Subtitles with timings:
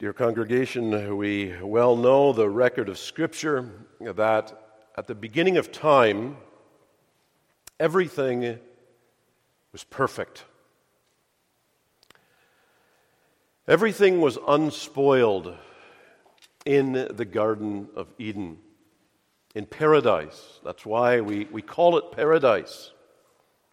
[0.00, 4.52] Dear congregation, we well know the record of Scripture that
[4.98, 6.36] at the beginning of time,
[7.78, 8.58] everything
[9.70, 10.46] was perfect.
[13.68, 15.56] Everything was unspoiled
[16.66, 18.58] in the Garden of Eden,
[19.54, 20.58] in paradise.
[20.64, 22.90] That's why we, we call it paradise.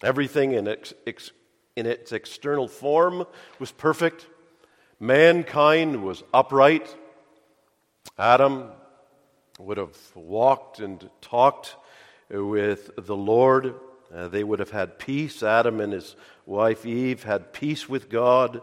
[0.04, 0.94] Everything in its,
[1.76, 3.26] in its external form
[3.58, 4.28] was perfect.
[5.02, 6.96] Mankind was upright.
[8.20, 8.70] Adam
[9.58, 11.76] would have walked and talked
[12.30, 13.74] with the Lord.
[14.14, 15.42] Uh, they would have had peace.
[15.42, 18.62] Adam and his wife Eve had peace with God,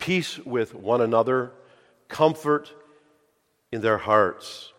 [0.00, 1.52] peace with one another,
[2.08, 2.74] comfort
[3.70, 4.72] in their hearts.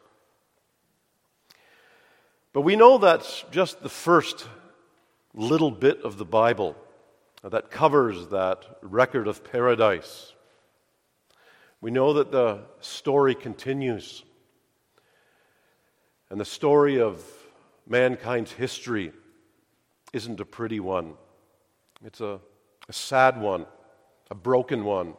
[2.51, 4.45] But we know that's just the first
[5.33, 6.75] little bit of the Bible
[7.45, 10.33] that covers that record of paradise.
[11.81, 14.23] We know that the story continues.
[16.29, 17.23] And the story of
[17.87, 19.13] mankind's history
[20.13, 21.13] isn't a pretty one,
[22.03, 22.39] it's a,
[22.89, 23.65] a sad one,
[24.31, 25.13] a broken one.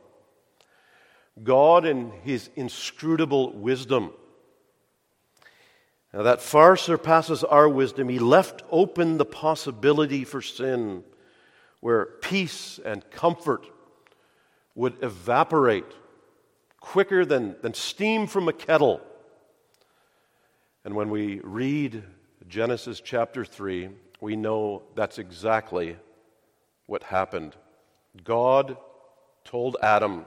[1.42, 4.12] God, in his inscrutable wisdom,
[6.12, 11.04] now that far surpasses our wisdom, he left open the possibility for sin
[11.80, 13.66] where peace and comfort
[14.74, 15.92] would evaporate
[16.80, 19.00] quicker than, than steam from a kettle.
[20.84, 22.02] And when we read
[22.48, 23.90] Genesis chapter 3,
[24.20, 25.96] we know that's exactly
[26.86, 27.54] what happened.
[28.24, 28.76] God
[29.44, 30.24] told Adam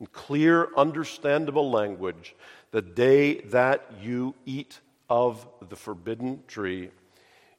[0.00, 2.34] in clear, understandable language
[2.70, 6.90] the day that you eat of the forbidden tree,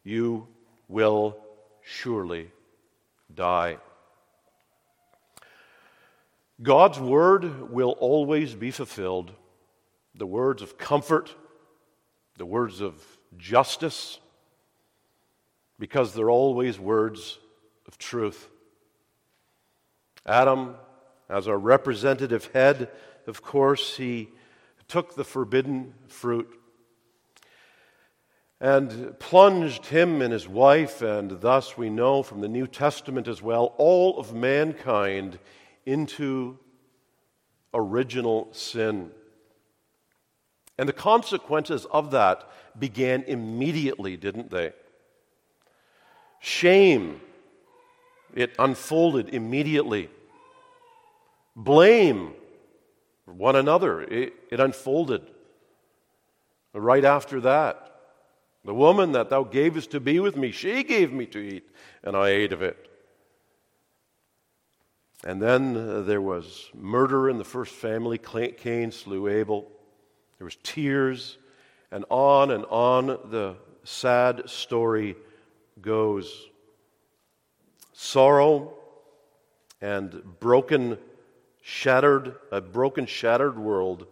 [0.04, 0.48] you
[0.88, 1.38] will
[1.84, 2.50] surely
[3.34, 3.78] die.
[6.62, 9.32] God's word will always be fulfilled.
[10.16, 11.34] The words of comfort,
[12.38, 13.04] the words of
[13.38, 14.20] justice,
[15.80, 17.40] because they're always words
[17.88, 18.48] of truth.
[20.26, 20.76] Adam,
[21.30, 22.90] as our representative head,
[23.26, 24.30] of course, he
[24.88, 26.48] took the forbidden fruit
[28.60, 33.42] and plunged him and his wife, and thus we know from the New Testament as
[33.42, 35.40] well, all of mankind
[35.86, 36.58] into
[37.74, 39.12] original sin.
[40.78, 44.74] And the consequences of that began immediately, didn't they?
[46.40, 47.22] Shame,
[48.34, 50.10] it unfolded immediately.
[51.56, 52.34] Blame
[53.26, 55.22] one another, it, it unfolded
[56.74, 57.88] right after that.
[58.64, 61.70] The woman that thou gavest to be with me, she gave me to eat,
[62.04, 62.91] and I ate of it.
[65.24, 68.18] And then uh, there was murder in the first family.
[68.18, 69.72] Cain slew Abel.
[70.40, 71.38] There was tears,
[71.92, 75.16] and on and on the sad story
[75.82, 76.48] goes.
[77.94, 78.74] Sorrow
[79.82, 80.98] and broken,
[81.62, 84.08] shattered, a broken, shattered world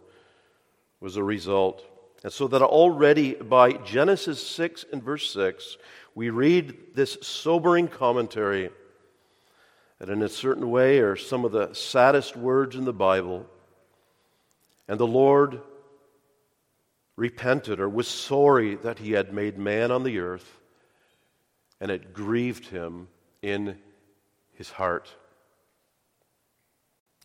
[1.00, 1.84] was a result.
[2.22, 5.78] And so that already by Genesis 6 and verse 6,
[6.14, 8.70] we read this sobering commentary
[10.00, 13.46] that in a certain way are some of the saddest words in the Bible.
[14.88, 15.60] And the Lord
[17.16, 20.58] repented or was sorry that he had made man on the earth,
[21.82, 23.08] and it grieved him
[23.42, 23.76] in
[24.54, 25.14] his heart.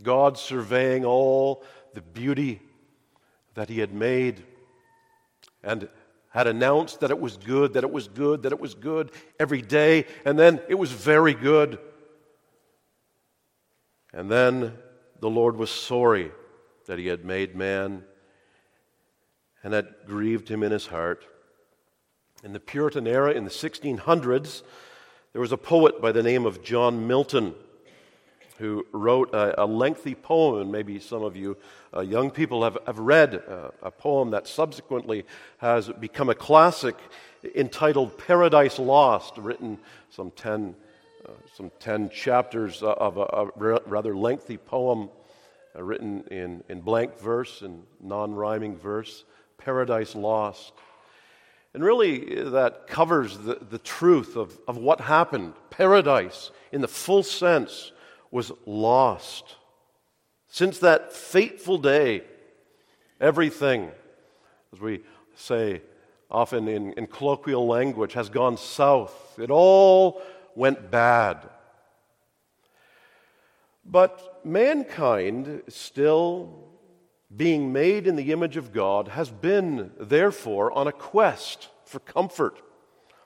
[0.04, 1.64] God surveying all
[1.94, 2.62] the beauty
[3.54, 4.44] that he had made
[5.64, 5.88] and
[6.30, 9.62] had announced that it was good, that it was good, that it was good every
[9.62, 11.80] day, and then it was very good.
[14.16, 14.72] And then
[15.20, 16.32] the Lord was sorry
[16.86, 18.06] that he had made man,
[19.62, 21.26] and that grieved him in his heart.
[22.42, 24.64] In the Puritan era, in the 1600s,
[25.34, 27.56] there was a poet by the name of John Milton
[28.58, 31.58] who wrote a, a lengthy poem, and maybe some of you
[31.94, 35.26] uh, young people have, have read uh, a poem that subsequently
[35.58, 36.96] has become a classic
[37.54, 39.78] entitled Paradise Lost, written
[40.10, 40.74] some 10,
[41.28, 45.10] uh, some 10 chapters of a, a rather lengthy poem
[45.76, 49.24] uh, written in, in blank verse and non rhyming verse,
[49.58, 50.74] Paradise Lost.
[51.74, 55.54] And really, that covers the, the truth of, of what happened.
[55.70, 57.92] Paradise, in the full sense,
[58.32, 59.56] was lost.
[60.48, 62.24] Since that fateful day,
[63.20, 63.92] everything,
[64.72, 65.02] as we
[65.36, 65.82] say
[66.30, 69.38] often in, in colloquial language, has gone south.
[69.40, 70.22] It all
[70.56, 71.50] went bad.
[73.86, 76.66] But mankind still
[77.36, 82.62] being made in the image of God, has been, therefore, on a quest for comfort,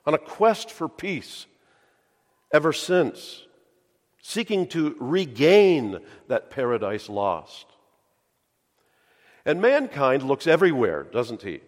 [0.06, 1.46] on a quest for peace
[2.52, 3.46] ever since,
[4.22, 7.66] seeking to regain that paradise lost.
[9.46, 11.62] And mankind looks everywhere, doesn't he,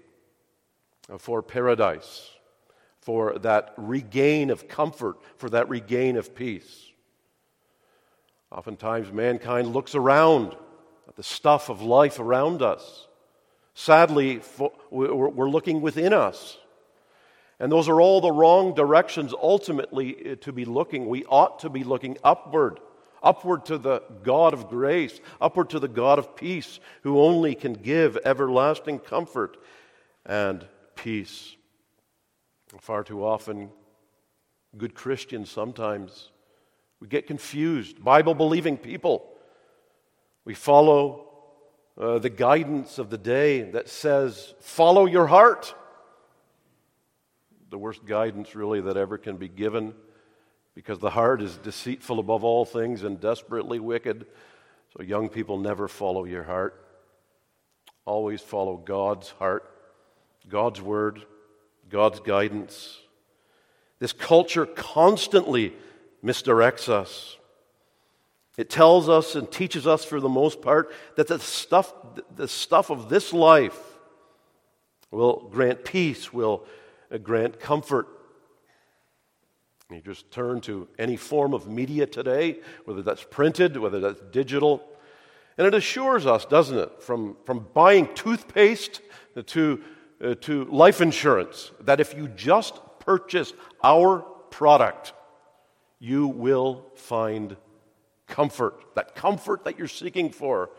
[1.18, 2.30] for paradise,
[3.02, 6.88] for that regain of comfort, for that regain of peace.
[8.52, 10.56] Oftentimes, mankind looks around
[11.08, 13.08] at the stuff of life around us.
[13.74, 14.42] Sadly,
[14.90, 16.58] we're looking within us.
[17.60, 21.08] And those are all the wrong directions ultimately eh, to be looking.
[21.08, 22.80] We ought to be looking upward,
[23.22, 27.74] upward to the God of grace, upward to the God of peace, who only can
[27.74, 29.58] give everlasting comfort
[30.26, 30.66] and
[30.96, 31.56] peace.
[32.80, 33.70] Far too often,
[34.78, 36.32] good Christians sometimes
[37.02, 38.02] we get confused.
[38.02, 39.28] Bible believing people.
[40.46, 41.28] We follow
[42.00, 45.74] uh, the guidance of the day that says, follow your heart.
[47.72, 49.96] The worst guidance, really, that ever can be given
[50.76, 54.28] because the heart is deceitful above all things and desperately wicked.
[54.96, 56.86] So, young people, never follow your heart.
[58.06, 59.70] Always follow God's heart,
[60.50, 61.26] God's word,
[61.92, 62.98] God's guidance.
[64.00, 65.74] This culture constantly
[66.24, 67.38] misdirects us.
[68.58, 71.94] It tells us and teaches us, for the most part, that the stuff,
[72.36, 73.80] the stuff of this life
[75.12, 76.66] will grant peace, will
[77.12, 78.08] uh, grant comfort.
[79.90, 84.82] You just turn to any form of media today, whether that's printed, whether that's digital,
[85.58, 89.02] and it assures us, doesn't it, from, from buying toothpaste
[89.48, 89.82] to,
[90.22, 93.54] uh, to life insurance, that if you just purchase
[93.84, 94.20] our
[94.50, 95.14] product,
[96.00, 97.58] you will find
[98.28, 100.70] comfort, that comfort that you're seeking for.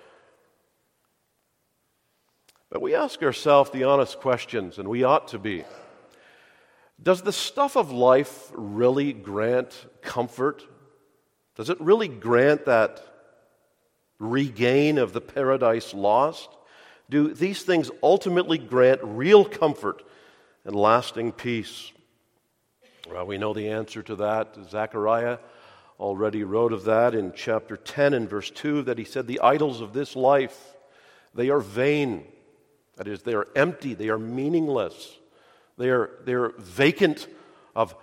[2.70, 5.64] But we ask ourselves the honest questions, and we ought to be.
[7.02, 10.62] Does the stuff of life really grant comfort?
[11.56, 13.02] Does it really grant that
[14.18, 16.48] regain of the paradise lost?
[17.12, 20.03] Do these things ultimately grant real comfort
[20.64, 21.93] and lasting peace?
[23.06, 24.56] Well, we know the answer to that.
[24.70, 25.37] Zechariah
[26.00, 29.82] already wrote of that in chapter 10 and verse 2 that he said, The idols
[29.82, 30.59] of this life,
[31.35, 32.25] they are vain.
[32.97, 35.19] That is, they are empty, they are meaningless,
[35.76, 37.26] they are, they are vacant
[37.76, 37.94] of,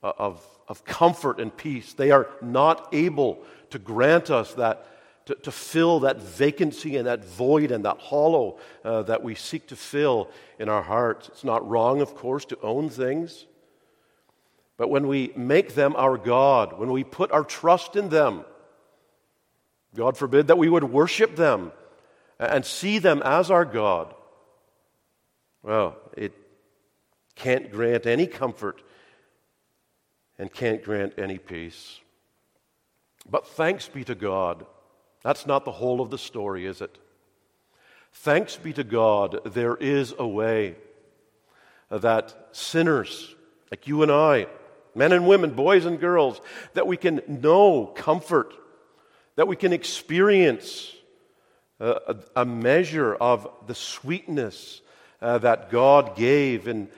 [0.00, 1.92] uh, of, of comfort and peace.
[1.92, 4.86] They are not able to grant us that,
[5.26, 9.68] to, to fill that vacancy and that void and that hollow uh, that we seek
[9.68, 10.28] to fill
[10.58, 11.28] in our hearts.
[11.28, 13.46] It's not wrong, of course, to own things.
[14.76, 18.44] But when we make them our God, when we put our trust in them,
[19.94, 21.72] God forbid that we would worship them
[22.38, 24.14] and see them as our God,
[25.62, 26.32] well, it
[27.36, 28.82] can't grant any comfort
[30.38, 32.00] and can't grant any peace.
[33.30, 34.66] But thanks be to God.
[35.22, 36.98] That's not the whole of the story, is it?
[38.12, 40.76] Thanks be to God, there is a way
[41.90, 43.34] that sinners
[43.72, 44.48] like you and I,
[44.94, 46.42] men and women, boys and girls,
[46.74, 48.52] that we can know comfort,
[49.36, 50.94] that we can experience
[51.80, 54.82] a, a measure of the sweetness
[55.22, 56.90] uh, that God gave in,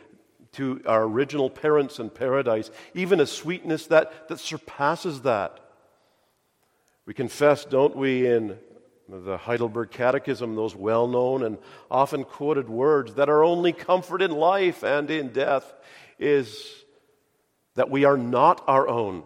[0.55, 5.61] to our original parents in paradise, even a sweetness that, that surpasses that.
[7.07, 8.59] We confess, don't we, in
[9.09, 11.59] the Heidelberg Catechism, those well known and
[11.91, 15.71] often quoted words that our only comfort in life and in death
[16.19, 16.67] is
[17.75, 19.25] that we are not our own,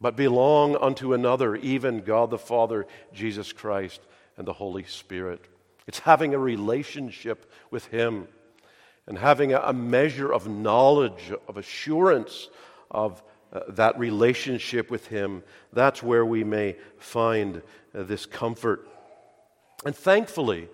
[0.00, 4.00] but belong unto another, even God the Father, Jesus Christ,
[4.38, 5.44] and the Holy Spirit.
[5.86, 8.28] It's having a relationship with Him
[9.06, 12.48] and having a measure of knowledge, of assurance
[12.90, 13.22] of
[13.56, 15.42] uh, that relationship with Him.
[15.72, 17.62] That's where we may find
[17.94, 18.86] uh, this comfort.
[19.86, 20.68] And thankfully,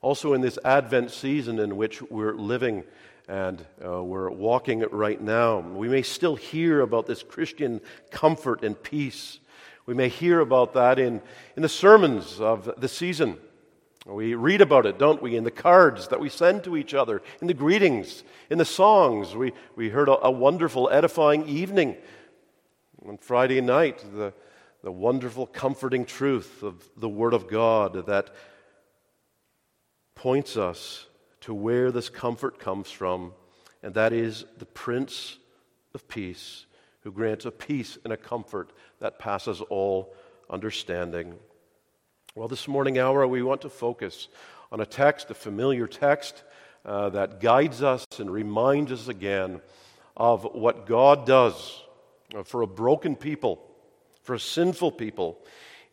[0.00, 2.84] also in this Advent season in which we're living,
[3.28, 5.58] and uh, we're walking it right now.
[5.58, 7.80] We may still hear about this Christian
[8.12, 9.40] comfort and peace.
[9.86, 11.20] We may hear about that in,
[11.56, 13.38] in the sermons of the season.
[14.06, 17.22] We read about it, don't we, in the cards that we send to each other,
[17.40, 19.34] in the greetings, in the songs.
[19.34, 21.96] We, we heard a, a wonderful, edifying evening
[23.06, 24.32] on Friday night, the,
[24.82, 28.30] the wonderful, comforting truth of the Word of God that
[30.14, 31.06] points us
[31.42, 33.32] to where this comfort comes from,
[33.82, 35.38] and that is the Prince
[35.94, 36.66] of Peace,
[37.00, 40.14] who grants a peace and a comfort that passes all
[40.50, 41.34] understanding.
[42.34, 44.28] Well, this morning hour, we want to focus
[44.70, 46.44] on a text, a familiar text
[46.84, 49.62] uh, that guides us and reminds us again
[50.16, 51.82] of what God does
[52.34, 53.60] Uh, for a broken people,
[54.22, 55.36] for a sinful people,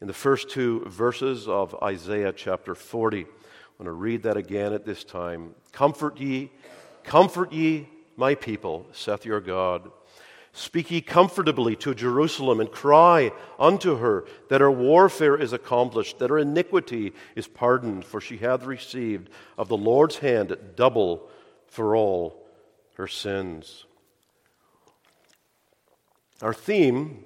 [0.01, 3.21] in the first two verses of Isaiah chapter 40.
[3.21, 3.25] I'm
[3.79, 5.55] going to read that again at this time.
[5.71, 6.51] Comfort ye,
[7.03, 9.89] comfort ye, my people, saith your God.
[10.53, 16.29] Speak ye comfortably to Jerusalem and cry unto her that her warfare is accomplished, that
[16.29, 21.27] her iniquity is pardoned, for she hath received of the Lord's hand double
[21.65, 22.45] for all
[22.93, 23.86] her sins.
[26.41, 27.23] Our theme,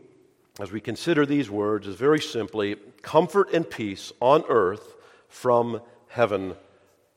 [0.60, 4.96] as we consider these words, is very simply comfort and peace on earth
[5.27, 6.56] from heaven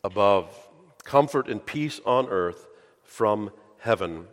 [0.03, 0.53] above.
[1.05, 2.67] Comfort and peace on earth
[3.05, 4.27] from heaven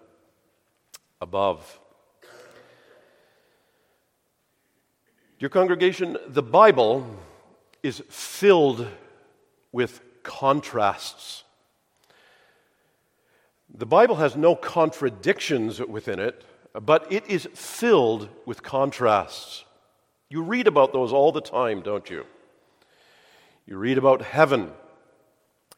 [1.22, 1.80] above.
[5.38, 7.06] Dear congregation, the Bible
[7.84, 8.88] is filled
[9.72, 11.44] with contrasts.
[13.72, 19.66] The Bible has no contradictions within it, but it is filled with contrasts.
[20.30, 22.26] You read about those all the time, don't you?
[23.66, 24.72] You read about heaven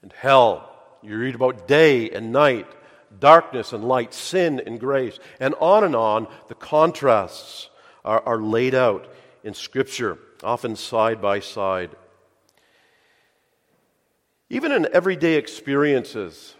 [0.02, 0.70] and hell.
[1.02, 2.68] You read about day and night,
[3.20, 6.28] darkness and light, sin and grace, and on and on.
[6.48, 7.70] The contrasts
[8.06, 9.12] are, are laid out
[9.44, 11.92] in Scripture, often side by side.
[14.50, 16.56] Even in everyday experiences,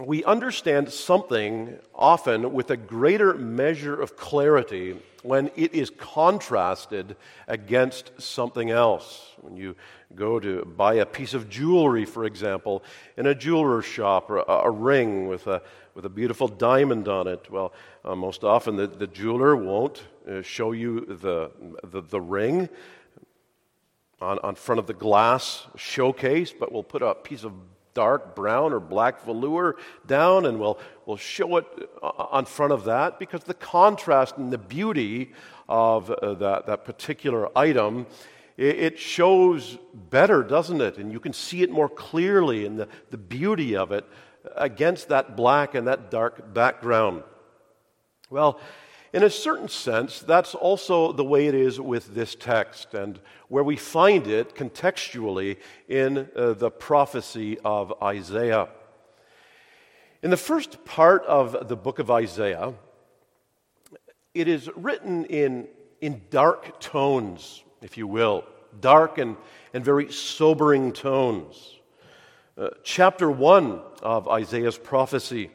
[0.00, 8.10] we understand something often with a greater measure of clarity when it is contrasted against
[8.20, 9.30] something else.
[9.40, 9.76] When you
[10.16, 12.82] go to buy a piece of jewelry, for example,
[13.16, 15.62] in a jeweler's shop, or a, a ring with a,
[15.94, 17.72] with a beautiful diamond on it, well,
[18.04, 21.52] uh, most often the, the jeweler won't uh, show you the,
[21.84, 22.68] the, the ring
[24.20, 27.52] on, on front of the glass showcase, but will put a piece of
[27.94, 31.66] dark brown or black velour down, and we'll, we'll show it
[32.02, 35.32] uh, on front of that because the contrast and the beauty
[35.68, 38.06] of uh, that, that particular item
[38.56, 40.96] it shows better, doesn't it?
[40.96, 44.04] And you can see it more clearly in the, the beauty of it
[44.54, 47.24] against that black and that dark background.
[48.30, 48.60] Well,
[49.14, 53.62] in a certain sense, that's also the way it is with this text, and where
[53.62, 58.66] we find it contextually in uh, the prophecy of Isaiah.
[60.20, 62.74] In the first part of the book of Isaiah,
[64.34, 65.68] it is written in,
[66.00, 68.44] in dark tones, if you will,
[68.80, 69.36] dark and,
[69.72, 71.76] and very sobering tones.
[72.58, 75.52] Uh, chapter 1 of Isaiah's prophecy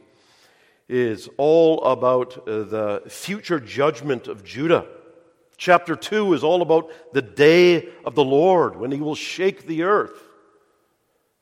[0.90, 4.88] is all about uh, the future judgment of Judah.
[5.56, 9.84] Chapter 2 is all about the day of the Lord when he will shake the
[9.84, 10.24] earth.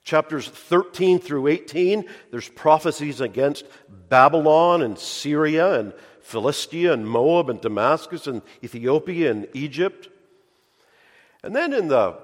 [0.04, 3.66] Chapters 13 through 18, there's prophecies against
[4.10, 10.10] Babylon and Syria and Philistia and Moab and Damascus and Ethiopia and Egypt.
[11.44, 12.18] And then in the,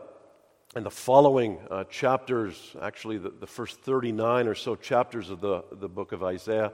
[0.76, 5.64] in the following uh, chapters, actually the, the first 39 or so chapters of the,
[5.72, 6.74] the book of Isaiah,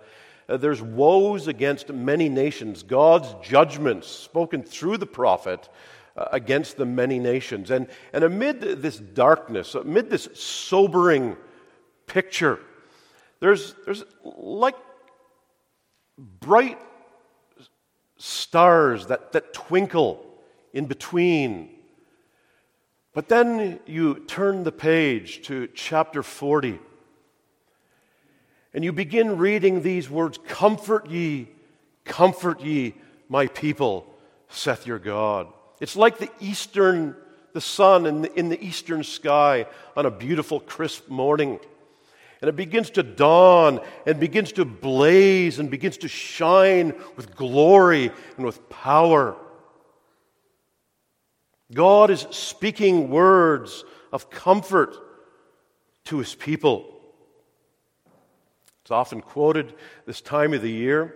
[0.50, 5.70] uh, there's woes against many nations, God's judgments spoken through the prophet
[6.18, 7.70] uh, against the many nations.
[7.70, 11.38] And, and amid this darkness, amid this sobering
[12.08, 12.60] picture,
[13.40, 14.76] there's, there's like
[16.18, 16.80] bright
[18.18, 20.26] stars that, that twinkle
[20.74, 21.70] in between.
[23.14, 26.80] But then you turn the page to chapter 40
[28.74, 31.48] and you begin reading these words Comfort ye,
[32.06, 32.96] comfort ye,
[33.28, 34.06] my people,
[34.50, 35.48] saith your God.
[35.80, 37.16] It's like the eastern,
[37.54, 41.60] the sun in the, in the eastern sky on a beautiful, crisp morning.
[42.42, 48.12] And it begins to dawn and begins to blaze and begins to shine with glory
[48.38, 49.36] and with power.
[51.74, 54.96] God is speaking words of comfort
[56.06, 56.99] to his people.
[58.90, 59.76] It's often quoted
[60.08, 61.14] this time of the year.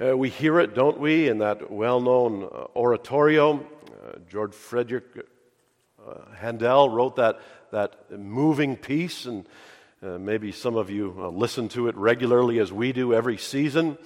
[0.00, 3.58] Uh, we hear it, don't we, in that well known uh, oratorio.
[3.58, 5.04] Uh, George Frederick
[6.00, 7.40] uh, Handel wrote that,
[7.72, 9.46] that moving piece, and
[10.02, 13.98] uh, maybe some of you uh, listen to it regularly as we do every season.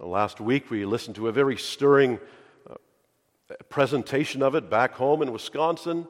[0.00, 2.18] last week we listened to a very stirring
[3.68, 6.08] presentation of it back home in Wisconsin.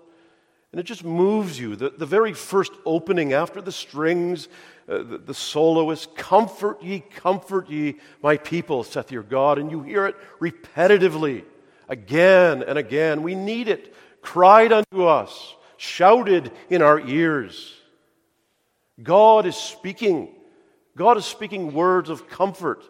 [0.73, 1.77] And it just moves you.
[1.77, 4.49] The, the very first opening after the strings,
[4.89, 9.59] uh, the, the soloist, Comfort ye, comfort ye, my people, saith your God.
[9.59, 11.45] And you hear it repetitively,
[11.89, 13.23] again and again.
[13.23, 13.95] We need it.
[14.23, 17.75] cried unto us, shouted in our ears.
[19.03, 20.35] God is speaking.
[20.97, 22.83] God is speaking words of comfort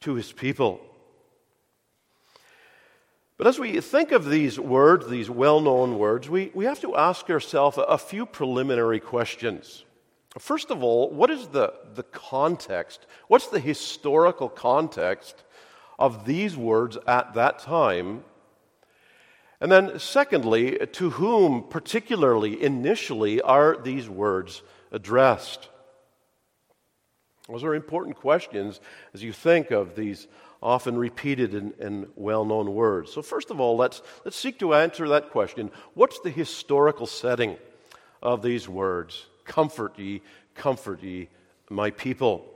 [0.00, 0.80] to his people.
[3.36, 6.94] But as we think of these words, these well known words, we, we have to
[6.94, 9.84] ask ourselves a, few preliminary questions.
[10.38, 13.06] First of all, what is the, the context?
[13.26, 15.42] What's the historical context
[15.98, 18.22] of these words at that time?
[19.60, 24.62] And then, secondly, to whom particularly initially are these words
[24.92, 25.68] addressed?
[27.48, 28.80] Those are important questions
[29.12, 30.28] as you think of these
[30.64, 33.12] often repeated and, and well known words.
[33.12, 35.70] So, first of all, let's, let's seek to answer that question.
[35.92, 37.56] What's the historical setting
[38.22, 39.26] of these words?
[39.44, 40.22] Comfort ye,
[40.54, 41.28] comfort ye,
[41.68, 42.46] my people.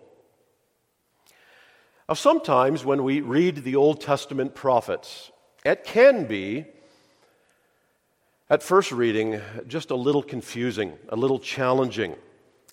[2.09, 5.31] Now, sometimes when we read the Old Testament prophets,
[5.63, 6.65] it can be,
[8.49, 12.17] at first reading, just a little confusing, a little challenging.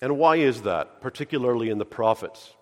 [0.00, 2.55] And why is that, particularly in the prophets?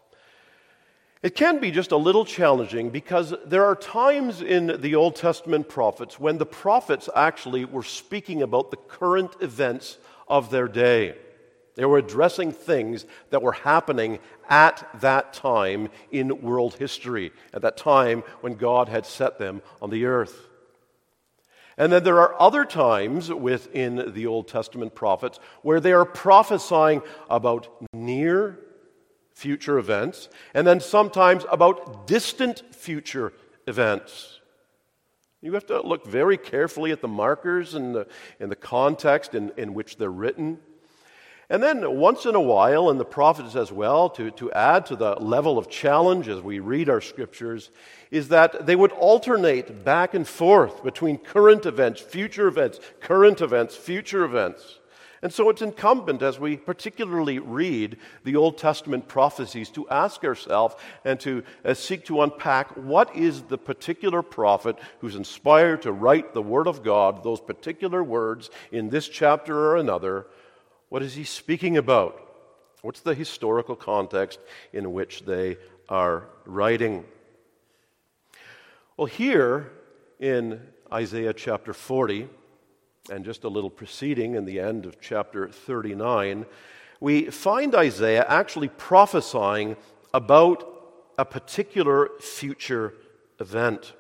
[1.25, 5.71] It can be just a little challenging because there are times in the Old Testament
[5.71, 9.97] prophets when the prophets actually were speaking about the current events
[10.29, 11.17] of their day.
[11.77, 14.19] They were addressing things that were happening
[14.51, 19.89] at that time in world history, at that time when God had set them on
[19.89, 20.47] the earth.
[21.79, 27.01] And then there are other times within the Old Testament prophets where they are prophesying
[27.31, 28.59] about near
[29.35, 33.33] future events, and then sometimes about distant future
[33.67, 34.41] events.
[35.43, 38.07] You have to look very carefully at the markers and the,
[38.41, 40.59] and the context in, in which they're written.
[41.51, 44.97] And then, once in a while, and the prophets as well, to, to add to
[44.97, 47.71] the level of challenge as we read our scriptures,
[48.11, 53.77] is that they would alternate back and forth between current events, future events, current events,
[53.77, 54.79] future events.
[55.25, 60.75] And so it's incumbent as we particularly read the Old Testament prophecies to ask ourselves
[61.03, 66.35] and to uh, seek to unpack what is the particular prophet who's inspired to write
[66.35, 70.27] the Word of God, those particular words in this chapter or another.
[70.91, 72.21] What is he speaking about?
[72.83, 74.41] What's the historical context
[74.75, 75.57] in which they
[75.89, 77.03] are writing?
[78.99, 79.73] Well, here
[80.21, 80.61] in
[80.93, 82.29] Isaiah chapter 40,
[83.11, 86.47] and just a little preceding in the end of chapter 39,
[87.01, 89.77] we find Isaiah actually prophesying
[90.15, 90.67] about
[91.19, 92.95] a particular future
[93.39, 93.93] event.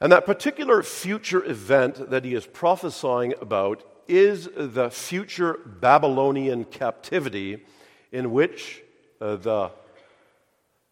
[0.00, 7.64] And that particular future event that he is prophesying about is the future Babylonian captivity
[8.12, 8.82] in which
[9.20, 9.70] uh, the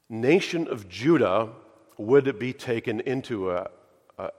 [0.09, 1.51] nation of Judah
[1.97, 3.71] would be taken into a,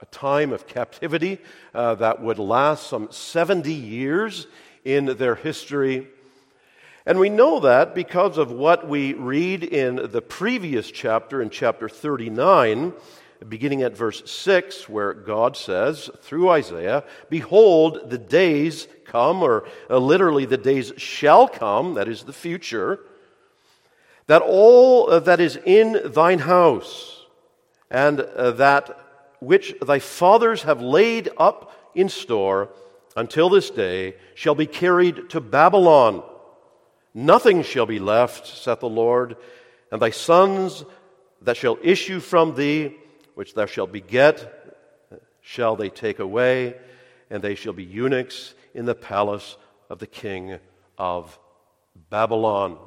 [0.00, 1.38] a time of captivity
[1.74, 4.46] uh, that would last some 70 years
[4.84, 6.06] in their history.
[7.06, 11.88] And we know that because of what we read in the previous chapter, in chapter
[11.88, 12.94] 39,
[13.48, 19.98] beginning at verse 6, where God says through Isaiah, Behold, the days come, or uh,
[19.98, 23.00] literally, the days shall come, that is the future,
[24.26, 27.26] that all uh, that is in thine house,
[27.90, 29.03] and uh, that
[29.44, 32.68] which thy fathers have laid up in store
[33.16, 36.22] until this day shall be carried to Babylon.
[37.14, 39.36] Nothing shall be left, saith the Lord,
[39.92, 40.84] and thy sons
[41.42, 42.96] that shall issue from thee,
[43.34, 44.50] which thou shalt beget,
[45.40, 46.74] shall they take away,
[47.30, 49.56] and they shall be eunuchs in the palace
[49.88, 50.58] of the king
[50.98, 51.38] of
[52.10, 52.78] Babylon.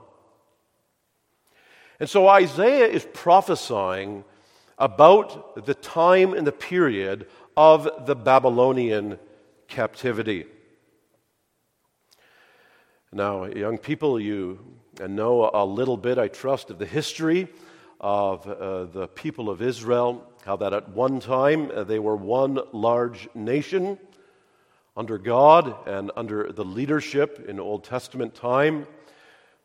[2.00, 4.24] And so Isaiah is prophesying
[4.78, 9.18] about the time and the period of the Babylonian
[9.68, 10.46] captivity.
[13.12, 14.60] Now, young people, you
[15.00, 17.48] know a little bit, I trust, of the history
[18.00, 22.60] of uh, the people of Israel, how that at one time uh, they were one
[22.72, 23.98] large nation
[24.96, 28.88] under God and under the leadership in Old Testament time.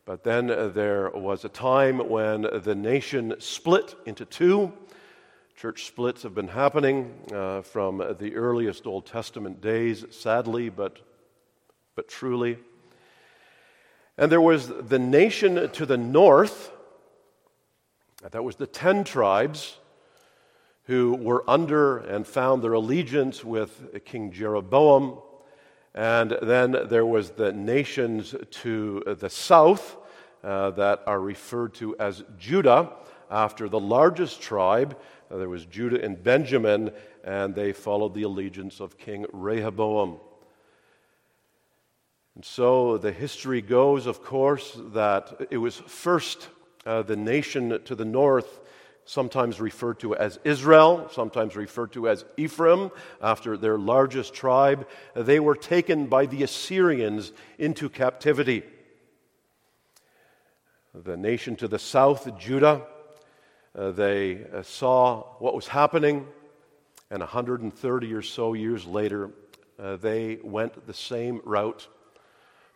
[0.05, 4.73] But then uh, there was a time when the nation split into two.
[5.55, 10.99] Church splits have been happening uh, from the earliest Old Testament days, sadly, but,
[11.95, 12.59] but truly.
[14.19, 16.73] And there was the nation to the north,
[18.29, 19.77] that was the ten tribes
[20.85, 25.19] who were under and found their allegiance with King Jeroboam.
[25.95, 29.97] And then there was the nations to the south
[30.43, 32.95] uh, that are referred to as Judah,
[33.31, 34.99] after the largest tribe,
[35.39, 36.93] there was Judah and Benjamin,
[37.25, 40.19] and they followed the allegiance of King Rehoboam.
[42.35, 46.49] And so the history goes, of course, that it was first
[46.87, 48.61] uh, the nation to the north,
[49.05, 52.91] sometimes referred to as Israel, sometimes referred to as Ephraim,
[53.21, 54.89] after their largest tribe.
[55.15, 58.63] They were taken by the Assyrians into captivity.
[60.95, 62.83] The nation to the south, Judah,
[63.77, 66.27] uh, they uh, saw what was happening,
[67.11, 69.31] and 130 or so years later,
[69.79, 71.89] uh, they went the same route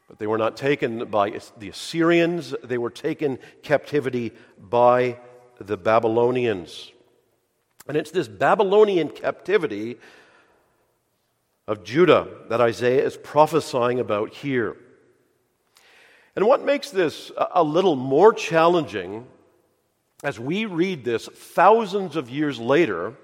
[0.08, 5.18] but they were not taken by the Assyrians, they were taken captivity by
[5.58, 6.92] the Babylonians.
[7.88, 9.98] And it's this Babylonian captivity
[11.66, 14.76] of Judah that Isaiah is prophesying about here.
[16.36, 19.26] And what makes this a little more challenging
[20.22, 23.14] as we read this thousands of years later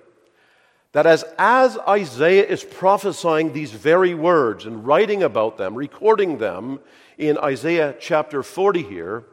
[0.92, 6.81] that as, as Isaiah is prophesying these very words and writing about them, recording them
[7.16, 9.24] in Isaiah chapter 40 here,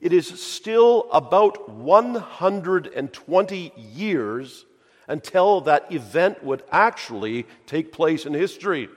[0.00, 4.64] it is still about 120 years
[5.06, 8.88] until that event would actually take place in history.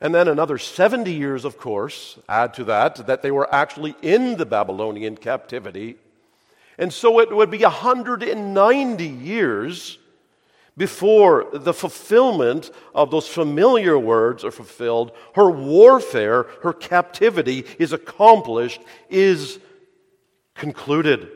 [0.00, 4.36] And then another 70 years, of course, add to that, that they were actually in
[4.36, 5.96] the Babylonian captivity.
[6.78, 9.98] And so it would be 190 years
[10.76, 15.12] before the fulfillment of those familiar words are fulfilled.
[15.36, 19.60] Her warfare, her captivity is accomplished, is
[20.54, 21.28] concluded.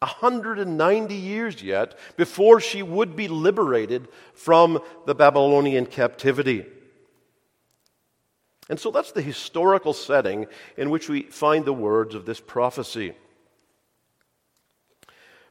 [0.00, 6.66] 190 years yet before she would be liberated from the Babylonian captivity.
[8.68, 13.14] And so that's the historical setting in which we find the words of this prophecy.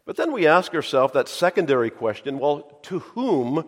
[0.05, 3.65] But then we ask ourselves that secondary question well, to whom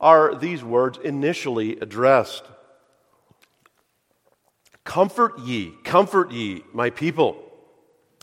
[0.00, 2.44] are these words initially addressed?
[4.84, 7.36] Comfort ye, comfort ye, my people.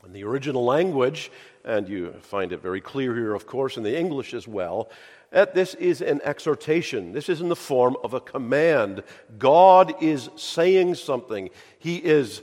[0.06, 1.32] In the original language,
[1.70, 4.90] and you find it very clear here, of course, in the English as well,
[5.30, 7.12] that this is an exhortation.
[7.12, 9.04] This is in the form of a command.
[9.38, 11.52] God is saying something.
[11.78, 12.42] He is,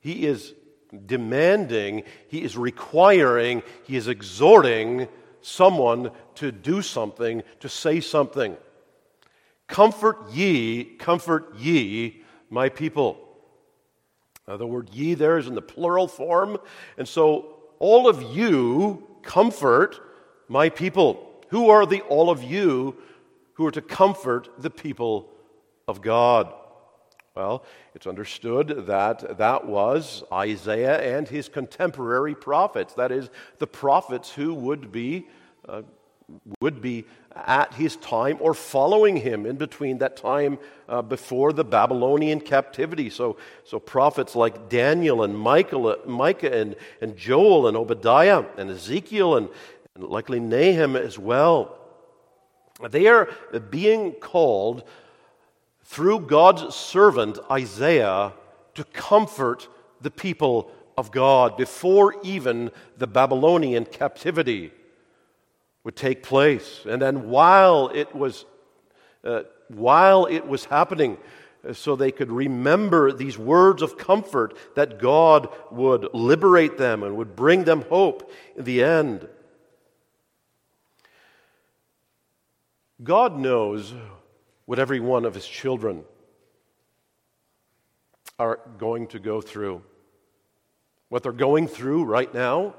[0.00, 0.54] he is
[1.06, 5.06] demanding, he is requiring, he is exhorting
[5.40, 8.56] someone to do something, to say something.
[9.68, 13.20] Comfort ye, comfort ye, my people.
[14.48, 16.58] Now, the word ye there is in the plural form,
[16.98, 17.51] and so
[17.82, 20.00] all of you comfort
[20.46, 21.28] my people.
[21.48, 22.96] Who are the all of you
[23.54, 25.28] who are to comfort the people
[25.88, 26.54] of God?
[27.34, 32.94] Well, it's understood that that was Isaiah and his contemporary prophets.
[32.94, 35.26] That is, the prophets who would be,
[35.68, 35.82] uh,
[36.60, 37.04] would be
[37.34, 40.58] at his time or following him in between that time
[40.88, 43.10] uh, before the Babylonian captivity.
[43.10, 49.36] So, so prophets like Daniel and Michael, Micah and, and Joel and Obadiah and Ezekiel
[49.36, 49.48] and,
[49.94, 51.78] and likely Nahum as well.
[52.90, 53.28] They are
[53.70, 54.84] being called
[55.84, 58.32] through God's servant Isaiah
[58.74, 59.68] to comfort
[60.00, 64.72] the people of God before even the Babylonian captivity
[65.84, 66.80] would take place.
[66.88, 68.44] And then while it was,
[69.24, 71.18] uh, while it was happening,
[71.68, 77.16] uh, so they could remember these words of comfort that God would liberate them and
[77.16, 79.28] would bring them hope in the end.
[83.02, 83.92] God knows
[84.66, 86.04] what every one of his children
[88.38, 89.82] are going to go through.
[91.08, 92.74] What they're going through right now,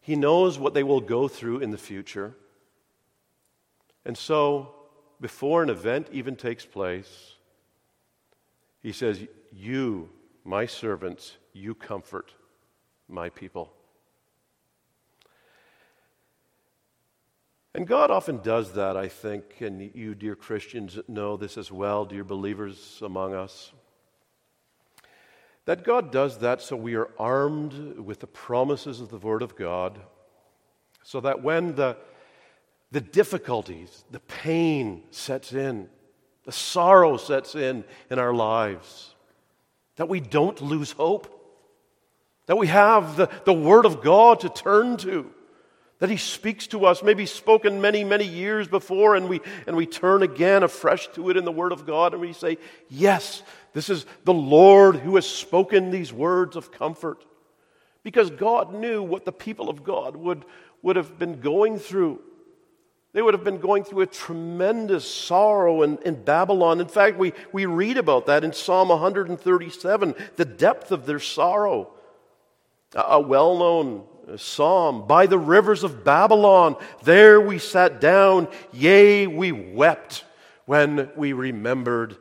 [0.00, 2.34] he knows what they will go through in the future.
[4.04, 4.74] And so,
[5.20, 7.34] before an event even takes place,
[8.82, 10.08] he says, You,
[10.44, 12.32] my servants, you comfort
[13.08, 13.72] my people.
[17.74, 22.04] And God often does that, I think, and you, dear Christians, know this as well,
[22.04, 23.72] dear believers among us.
[25.66, 29.56] That God does that so we are armed with the promises of the Word of
[29.56, 30.00] God,
[31.02, 31.96] so that when the,
[32.90, 35.88] the difficulties, the pain sets in,
[36.44, 39.14] the sorrow sets in in our lives,
[39.96, 41.36] that we don't lose hope,
[42.46, 45.30] that we have the, the Word of God to turn to
[46.00, 49.86] that he speaks to us, maybe spoken many, many years before, and we, and we
[49.86, 52.58] turn again afresh to it in the Word of God, and we say,
[52.88, 53.42] Yes,
[53.74, 57.24] this is the Lord who has spoken these words of comfort.
[58.02, 60.46] because God knew what the people of God would,
[60.82, 62.20] would have been going through.
[63.12, 66.80] They would have been going through a tremendous sorrow in, in Babylon.
[66.80, 71.92] In fact, we, we read about that in Psalm 137, the depth of their sorrow.
[72.94, 74.04] A, a well known
[74.36, 80.24] psalm By the rivers of Babylon, there we sat down, yea, we wept
[80.66, 82.16] when we remembered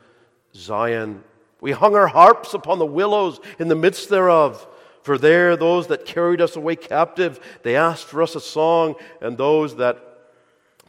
[0.56, 1.24] Zion.
[1.62, 4.66] We hung our harps upon the willows in the midst thereof.
[5.04, 9.38] For there, those that carried us away captive, they asked for us a song, and
[9.38, 9.98] those that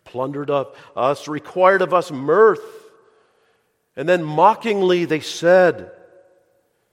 [0.04, 2.62] plundered of us required of us mirth.
[3.96, 5.92] And then mockingly they said,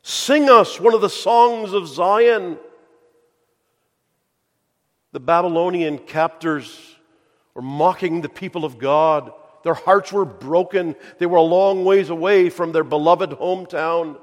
[0.02, 2.58] Sing us one of the songs of Zion.
[5.18, 6.96] The Babylonian captors
[7.56, 9.34] were mocking the people of God.
[9.64, 10.96] Their hearts were broken.
[11.18, 14.20] They were a long ways away from their beloved hometown.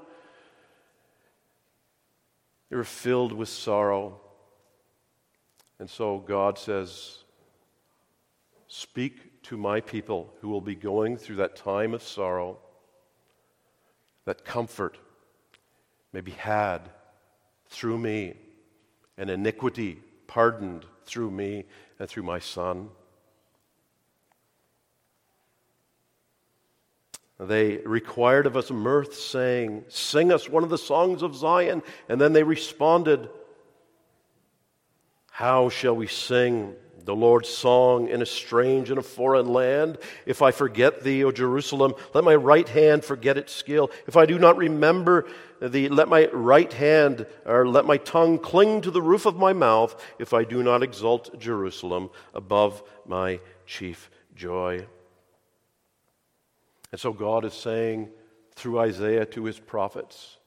[2.70, 4.20] They were filled with sorrow.
[5.80, 7.24] And so God says,
[8.68, 12.58] Speak to my people who will be going through that time of sorrow,
[14.26, 14.96] that comfort
[16.12, 16.88] may be had
[17.68, 18.34] through me,
[19.18, 20.03] and iniquity
[20.34, 21.64] pardoned through me
[22.00, 22.88] and through my Son.
[27.38, 31.84] They required of us mirth, saying, Sing us one of the songs of Zion.
[32.08, 33.28] And then they responded,
[35.30, 39.98] How shall we sing the Lord's song in a strange and a foreign land?
[40.26, 43.92] If I forget thee, O Jerusalem, let my right hand forget its skill.
[44.08, 45.26] If I do not remember
[45.68, 49.52] thee, let my right hand, or let my tongue cling to the roof of my
[49.52, 54.86] mouth, if I do not exalt Jerusalem above my chief joy.
[56.92, 58.10] And so God is saying
[58.54, 60.38] through Isaiah to his prophets,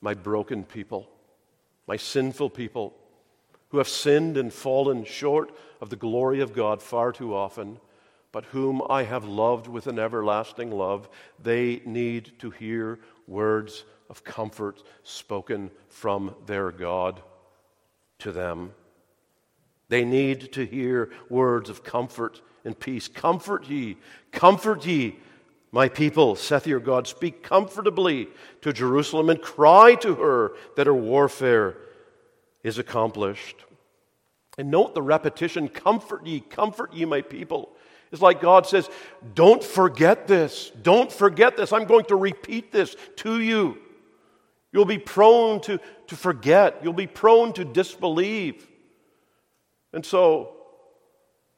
[0.00, 1.08] My broken people,
[1.86, 2.96] my sinful people,
[3.70, 7.78] who have sinned and fallen short of the glory of God far too often,
[8.32, 11.08] but whom I have loved with an everlasting love,
[11.42, 17.22] they need to hear words of comfort spoken from their God
[18.18, 18.72] to them.
[19.88, 23.08] They need to hear words of comfort and peace.
[23.08, 23.96] Comfort ye,
[24.32, 25.16] comfort ye
[25.72, 28.28] my people, saith your God, speak comfortably
[28.62, 31.76] to Jerusalem and cry to her that her warfare
[32.64, 33.64] is accomplished.
[34.58, 37.70] And note the repetition comfort ye, comfort ye, my people.
[38.10, 38.90] It's like God says,
[39.34, 40.72] Don't forget this.
[40.82, 41.72] Don't forget this.
[41.72, 43.78] I'm going to repeat this to you.
[44.72, 48.66] You'll be prone to, to forget, you'll be prone to disbelieve.
[49.92, 50.56] And so,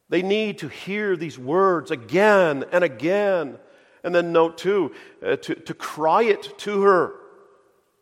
[0.08, 3.58] they need to hear these words again and again
[4.04, 4.92] and then note two,
[5.24, 7.14] uh, to, to cry it to her,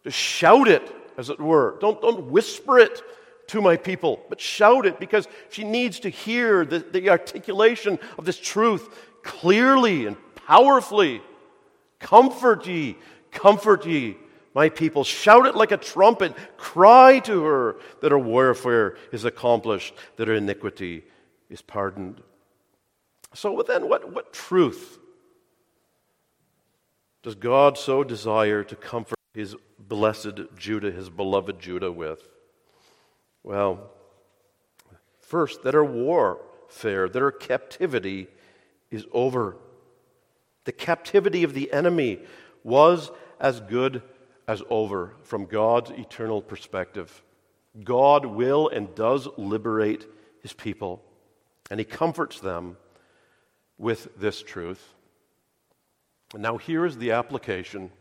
[0.05, 1.77] to shout it, as it were.
[1.81, 3.03] Don't, don't whisper it
[3.49, 8.25] to my people, but shout it because she needs to hear the, the articulation of
[8.25, 8.89] this truth
[9.23, 11.21] clearly and powerfully.
[11.99, 12.97] Comfort ye,
[13.31, 14.17] comfort ye,
[14.55, 15.05] my people.
[15.05, 16.35] Shout it like a trumpet.
[16.57, 21.05] Cry to her that her warfare is accomplished, that her iniquity
[21.49, 22.21] is pardoned.
[23.35, 24.99] So then, what, what truth
[27.23, 32.27] does God so desire to comfort his blessed Judah, his beloved Judah, with?
[33.43, 33.91] Well,
[35.21, 38.27] first, that our warfare, that our captivity
[38.91, 39.57] is over.
[40.65, 42.21] The captivity of the enemy
[42.65, 44.03] was as good
[44.51, 47.23] as over from God's eternal perspective.
[47.85, 50.05] God will and does liberate
[50.43, 51.01] his people,
[51.71, 52.77] and he comforts them
[53.79, 54.85] with this truth.
[56.37, 57.93] Now, here is the application.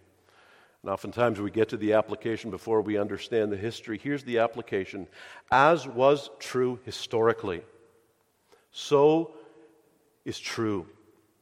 [0.82, 4.00] And oftentimes we get to the application before we understand the history.
[4.02, 5.06] Here's the application.
[5.52, 7.62] As was true historically,
[8.72, 9.36] so
[10.26, 10.88] is true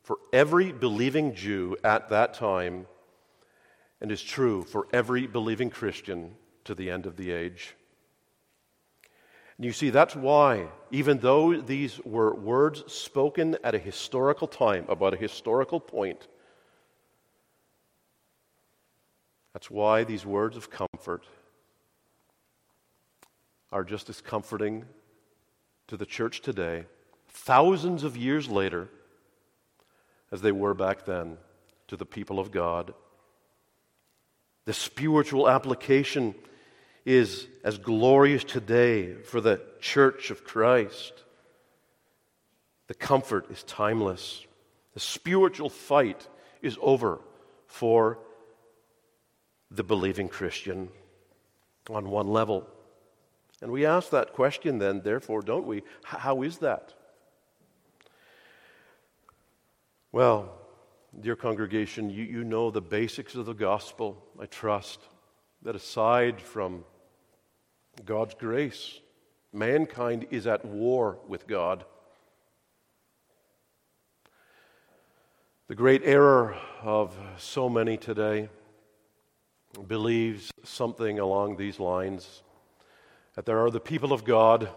[0.03, 2.87] for every believing Jew at that time,
[4.01, 7.75] and is true for every believing Christian to the end of the age.
[9.57, 14.85] And you see, that's why, even though these were words spoken at a historical time,
[14.87, 16.27] about a historical point,
[19.57, 21.25] That's why these words of comfort
[23.71, 24.85] are just as comforting
[25.87, 26.85] to the church today,
[27.27, 28.87] thousands of years later,
[30.31, 31.39] as they were back then
[31.87, 32.93] to the people of God.
[34.67, 36.35] The spiritual application
[37.05, 41.23] is as glorious today for the church of Christ.
[42.87, 44.45] The comfort is timeless.
[44.93, 46.27] The spiritual fight
[46.61, 47.21] is over
[47.67, 48.19] for
[49.71, 50.89] the believing Christian
[51.89, 52.67] on one level.
[53.61, 55.83] And we ask that question then, therefore, don't we?
[56.03, 56.93] How is that?
[60.11, 60.56] Well,
[61.19, 64.99] dear congregation, you, you know the basics of the gospel, I trust,
[65.63, 66.83] that aside from
[68.05, 68.99] God's grace,
[69.51, 71.85] mankind is at war with God.
[75.67, 78.49] The great error of so many today
[79.87, 82.43] believes something along these lines
[83.33, 84.69] that there are the people of God,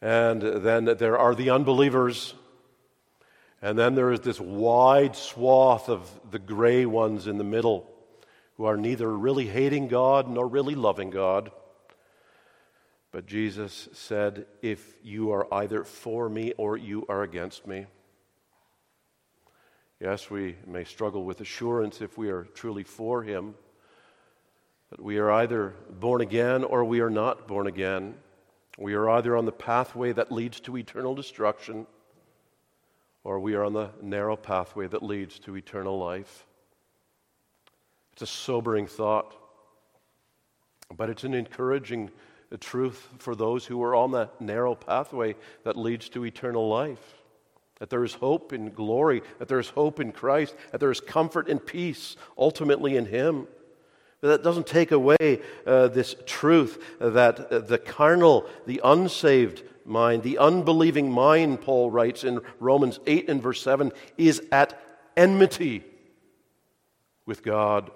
[0.00, 2.34] and then there are the unbelievers,
[3.66, 7.92] and then there is this wide swath of the gray ones in the middle
[8.56, 11.50] who are neither really hating God nor really loving God.
[13.10, 17.86] But Jesus said, If you are either for me or you are against me.
[19.98, 23.56] Yes, we may struggle with assurance if we are truly for Him.
[24.90, 28.14] but we are either born again or we are not born again.
[28.78, 31.88] We are either on the pathway that leads to eternal destruction
[33.26, 36.46] or we are on the narrow pathway that leads to eternal life.
[38.12, 39.34] It's a sobering thought,
[40.96, 42.12] but it's an encouraging
[42.60, 45.34] truth for those who are on that narrow pathway
[45.64, 47.14] that leads to eternal life.
[47.80, 51.00] That there is hope in glory, that there is hope in Christ, that there is
[51.00, 53.48] comfort and peace ultimately in Him.
[54.20, 60.38] But that doesn't take away uh, this truth that the carnal, the unsaved mind, the
[60.38, 64.80] unbelieving mind, Paul writes in Romans 8 and verse 7, is at
[65.16, 65.84] enmity
[67.24, 67.90] with God.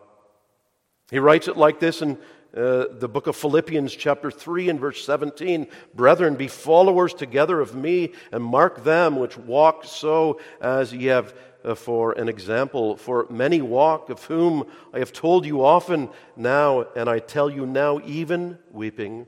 [1.11, 2.19] He writes it like this in
[2.57, 7.75] uh, the book of Philippians, chapter 3, and verse 17 Brethren, be followers together of
[7.75, 12.97] me, and mark them which walk so as ye have uh, for an example.
[12.97, 17.67] For many walk, of whom I have told you often now, and I tell you
[17.67, 19.27] now, even weeping,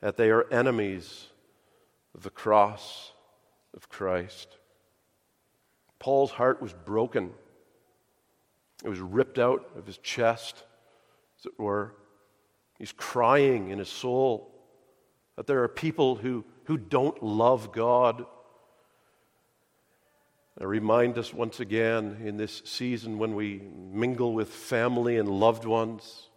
[0.00, 1.27] that they are enemies
[2.18, 3.12] of the cross
[3.74, 4.58] of Christ.
[6.00, 7.30] Paul's heart was broken,
[8.84, 10.64] it was ripped out of his chest,
[11.38, 11.94] as it were.
[12.78, 14.52] He's crying in his soul
[15.36, 18.26] that there are people who, who don't love God
[20.60, 25.64] I remind us once again in this season when we mingle with family and loved
[25.64, 26.30] ones,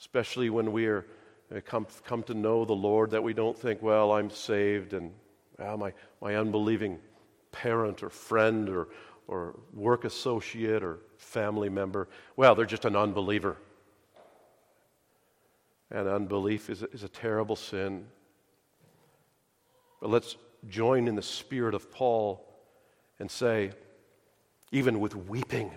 [0.00, 1.06] especially when we are
[1.64, 5.12] come, come to know the Lord, that we don't think, well, I'm saved and
[5.58, 6.98] well, my, my unbelieving
[7.52, 8.88] parent or friend or,
[9.28, 13.56] or work associate or family member, well, they're just an unbeliever.
[15.90, 18.06] And unbelief is, is a terrible sin.
[20.00, 20.36] But let's
[20.68, 22.44] join in the spirit of Paul
[23.20, 23.70] and say,
[24.72, 25.70] even with weeping,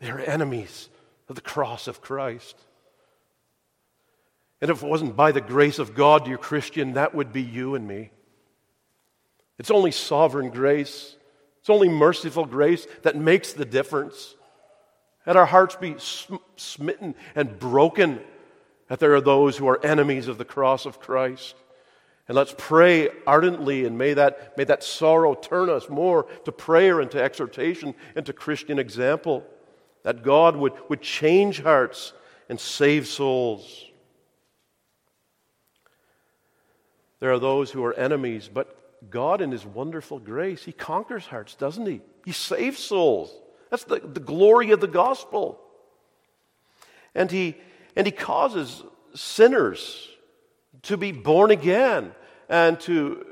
[0.00, 0.90] they're enemies
[1.28, 2.56] of the cross of Christ.
[4.62, 7.74] And if it wasn't by the grace of God, dear Christian, that would be you
[7.74, 8.12] and me.
[9.58, 11.16] It's only sovereign grace,
[11.58, 14.36] it's only merciful grace that makes the difference.
[15.26, 18.20] Let our hearts be sm- smitten and broken
[18.86, 21.56] that there are those who are enemies of the cross of Christ.
[22.28, 27.00] And let's pray ardently, and may that, may that sorrow turn us more to prayer
[27.00, 29.44] and to exhortation and to Christian example.
[30.04, 32.12] That God would, would change hearts
[32.48, 33.91] and save souls.
[37.22, 38.76] There are those who are enemies, but
[39.08, 42.00] God, in His wonderful grace, He conquers hearts, doesn't He?
[42.24, 43.32] He saves souls.
[43.70, 45.60] That's the, the glory of the gospel.
[47.14, 47.56] And He,
[47.94, 48.82] and he causes
[49.14, 50.08] sinners
[50.82, 52.10] to be born again
[52.48, 53.24] and to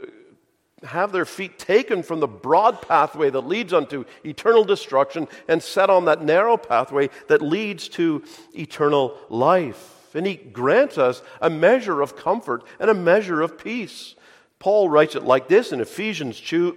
[0.85, 5.91] have their feet taken from the broad pathway that leads unto eternal destruction and set
[5.91, 8.23] on that narrow pathway that leads to
[8.55, 10.00] eternal life.
[10.15, 14.15] And he grants us a measure of comfort and a measure of peace.
[14.59, 16.77] Paul writes it like this in Ephesians 2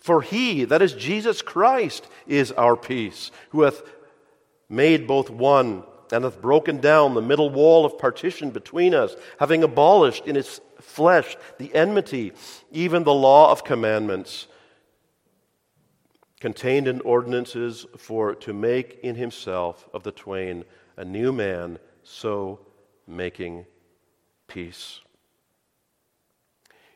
[0.00, 3.82] For he, that is Jesus Christ, is our peace, who hath
[4.68, 9.62] made both one and hath broken down the middle wall of partition between us, having
[9.62, 12.32] abolished in his flesh the enmity,
[12.72, 14.46] even the law of commandments
[16.40, 20.64] contained in ordinances, for to make in himself of the twain
[20.96, 22.60] a new man, so
[23.06, 23.66] making
[24.46, 25.00] peace.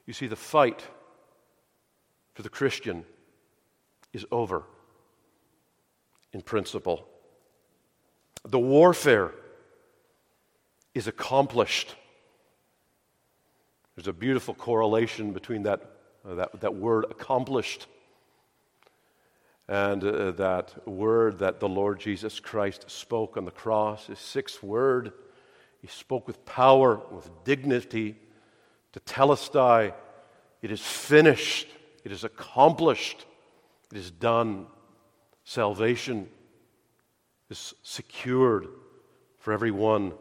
[0.07, 0.83] You see, the fight
[2.35, 3.05] for the Christian
[4.13, 4.65] is over
[6.33, 7.07] in principle.
[8.45, 9.33] The warfare
[10.95, 11.95] is accomplished.
[13.95, 15.81] There's a beautiful correlation between that,
[16.29, 17.87] uh, that, that word accomplished
[19.69, 24.63] and uh, that word that the Lord Jesus Christ spoke on the cross, his sixth
[24.63, 25.13] word.
[25.81, 28.17] He spoke with power, with dignity,
[28.93, 29.95] tetelestai.
[30.63, 31.69] It is finished.
[32.05, 33.25] It is accomplished.
[33.91, 34.67] It is done.
[35.45, 36.29] Salvation
[37.51, 38.69] is secured
[39.39, 40.13] for every one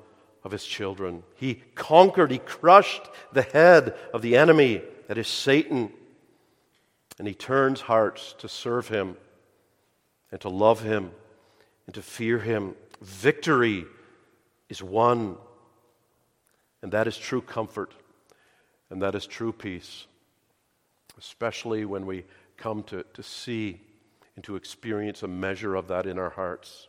[0.43, 1.23] of his children.
[1.35, 5.91] He conquered, he crushed the head of the enemy, that is Satan,
[7.17, 9.15] and he turns hearts to serve him
[10.33, 11.11] and to love him
[11.85, 12.73] and to fear him.
[13.03, 13.85] Victory
[14.67, 15.37] is won,
[16.81, 17.93] and that is true comfort,
[18.89, 20.07] and that is true peace,
[21.19, 22.25] especially when we
[22.57, 23.79] come to, to see
[24.35, 26.87] and to experience a measure of that in our hearts.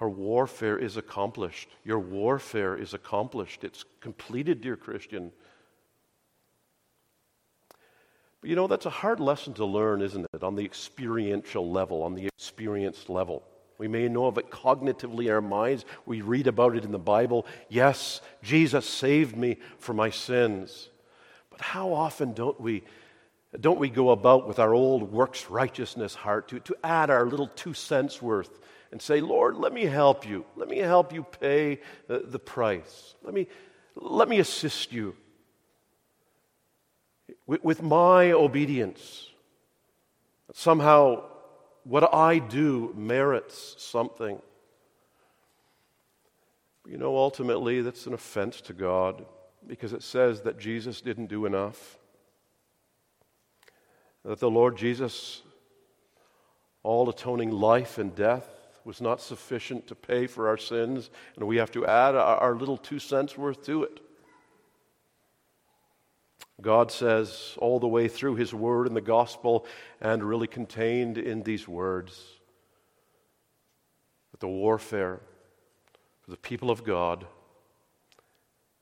[0.00, 1.68] Our warfare is accomplished.
[1.84, 3.64] Your warfare is accomplished.
[3.64, 5.30] It's completed, dear Christian.
[8.46, 10.44] You know, that's a hard lesson to learn, isn't it?
[10.44, 13.42] On the experiential level, on the experienced level.
[13.76, 15.84] We may know of it cognitively in our minds.
[16.06, 17.44] We read about it in the Bible.
[17.68, 20.90] Yes, Jesus saved me from my sins.
[21.50, 22.84] But how often don't we,
[23.60, 27.48] don't we go about with our old works righteousness heart to, to add our little
[27.48, 28.60] two cents worth
[28.92, 30.46] and say, Lord, let me help you.
[30.54, 33.16] Let me help you pay the, the price.
[33.24, 33.48] Let me,
[33.96, 35.16] let me assist you
[37.46, 39.28] with, my obedience.
[40.52, 41.24] Somehow,
[41.84, 44.40] what I do merits something.
[46.86, 49.24] You know, ultimately, that's an offense to God
[49.66, 51.98] because it says that Jesus didn't do enough.
[54.24, 55.42] That the Lord Jesus,
[56.82, 58.48] all atoning life and death,
[58.84, 62.76] was not sufficient to pay for our sins, and we have to add our little
[62.76, 64.00] two cents worth to it.
[66.60, 69.66] God says all the way through His Word in the Gospel,
[70.00, 72.22] and really contained in these words,
[74.30, 75.20] that the warfare
[76.22, 77.26] for the people of God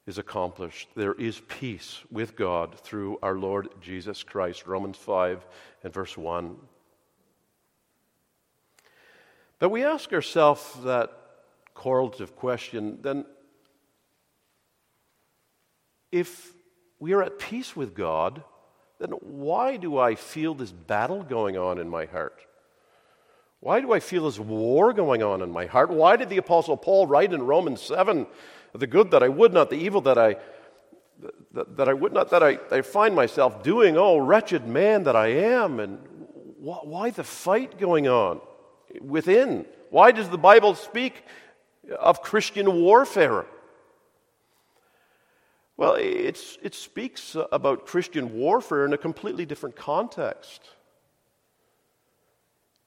[0.07, 0.89] is accomplished.
[0.95, 4.67] There is peace with God through our Lord Jesus Christ.
[4.67, 5.47] Romans 5
[5.83, 6.57] and verse 1.
[9.59, 11.11] But we ask ourselves that
[11.75, 13.25] correlative question then,
[16.13, 16.53] if
[16.99, 18.43] we are at peace with God,
[18.99, 22.41] then why do I feel this battle going on in my heart?
[23.61, 25.91] Why do I feel this war going on in my heart?
[25.91, 28.27] Why did the Apostle Paul write in Romans 7
[28.75, 30.37] the good that I would not, the evil that I
[31.53, 35.15] that, that I would not, that I, I find myself doing, oh, wretched man that
[35.15, 35.99] I am, and
[36.59, 38.41] wh- why the fight going on?
[39.01, 39.67] within.
[39.91, 41.25] Why does the Bible speak
[41.99, 43.47] of Christian warfare?
[45.77, 50.63] Well, it speaks about Christian warfare in a completely different context.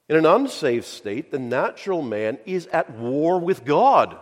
[0.08, 4.16] In an unsaved state, the natural man is at war with God.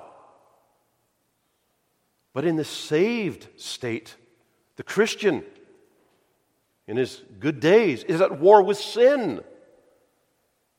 [2.35, 4.17] But in the saved state,
[4.75, 5.45] the Christian,
[6.89, 9.45] in his good days, is at war with sin.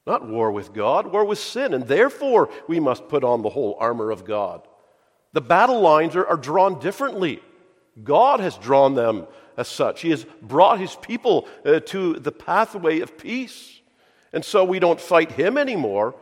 [0.06, 1.74] Not war with God, war with sin.
[1.74, 4.68] And therefore, we must put on the whole armor of God.
[5.32, 7.42] The battle lines are, are drawn differently.
[8.04, 9.28] God has drawn them
[9.58, 10.02] as such.
[10.02, 13.82] He has brought his people uh, to the pathway of peace.
[14.32, 16.16] And so we don't fight him anymore.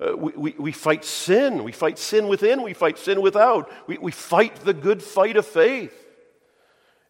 [0.00, 1.64] Uh, we, we, we, fight sin.
[1.64, 2.62] We fight sin within.
[2.62, 3.70] We fight sin without.
[3.86, 5.94] We, we fight the good fight of faith.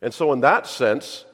[0.03, 1.25] And so, in that sense,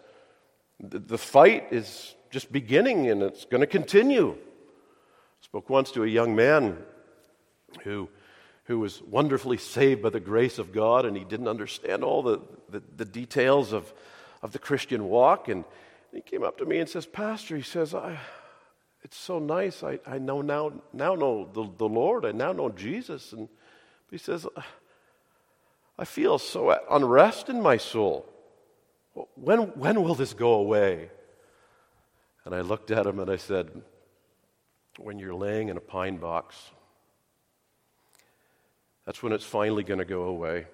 [0.79, 4.31] the, the fight is just beginning and it's going to continue.
[4.31, 6.79] I Spoke once to a young man
[7.83, 8.09] who,
[8.71, 12.41] who was wonderfully saved by the grace of God, and he didn't understand all the,
[12.69, 13.93] the, the details of,
[14.43, 15.49] of the Christian walk.
[15.49, 15.65] And
[16.15, 18.17] he came up to me and says, Pastor, he says, I,
[19.03, 19.83] it's so nice.
[19.83, 22.25] I, I know now, now know the, the Lord.
[22.25, 23.33] I now know Jesus.
[23.33, 23.49] And
[24.09, 24.47] he says,
[25.99, 28.25] I feel so unrest in my soul.
[29.35, 31.11] When, when will this go away?
[32.45, 33.83] And I looked at him and I said,
[34.97, 36.71] when you're laying in a pine box.
[39.11, 40.67] That's when it's finally going to go away.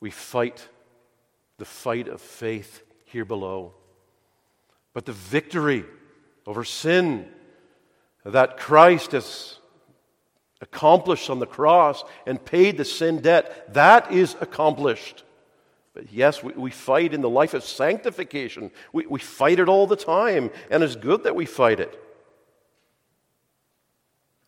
[0.00, 0.66] We fight
[1.58, 3.74] the fight of faith here below.
[4.94, 5.84] But the victory
[6.46, 7.28] over sin
[8.24, 9.58] that Christ has
[10.62, 15.22] accomplished on the cross and paid the sin debt, that is accomplished.
[15.92, 18.70] But yes, we, we fight in the life of sanctification.
[18.90, 22.02] We, we fight it all the time, and it's good that we fight it.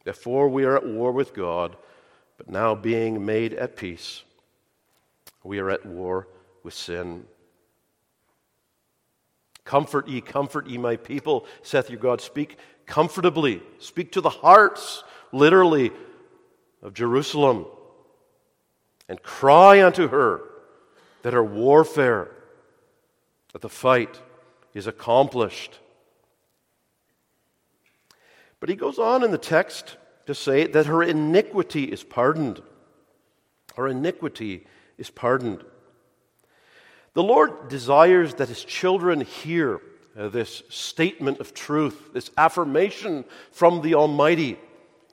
[0.03, 1.77] Before we are at war with God,
[2.37, 4.23] but now being made at peace,
[5.43, 6.29] we are at war
[6.63, 7.25] with sin.
[9.65, 12.21] Comfort ye, comfort ye, my people, saith your God.
[12.21, 15.91] Speak comfortably, speak to the hearts, literally,
[16.83, 17.67] of Jerusalem.
[19.09, 20.41] and cry unto her
[21.23, 22.31] that her warfare,
[23.53, 24.21] that the fight
[24.75, 25.79] is accomplished.
[28.61, 32.63] But he goes on in the text to say that her iniquity is pardoned.
[33.77, 34.67] Her iniquity
[34.99, 35.65] is pardoned.
[37.15, 39.81] The Lord desires that his children hear
[40.19, 44.59] uh, this statement of truth, this affirmation from the Almighty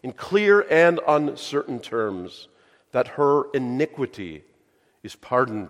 [0.02, 2.48] in clear and uncertain terms
[2.92, 4.44] that her iniquity
[5.02, 5.70] is pardoned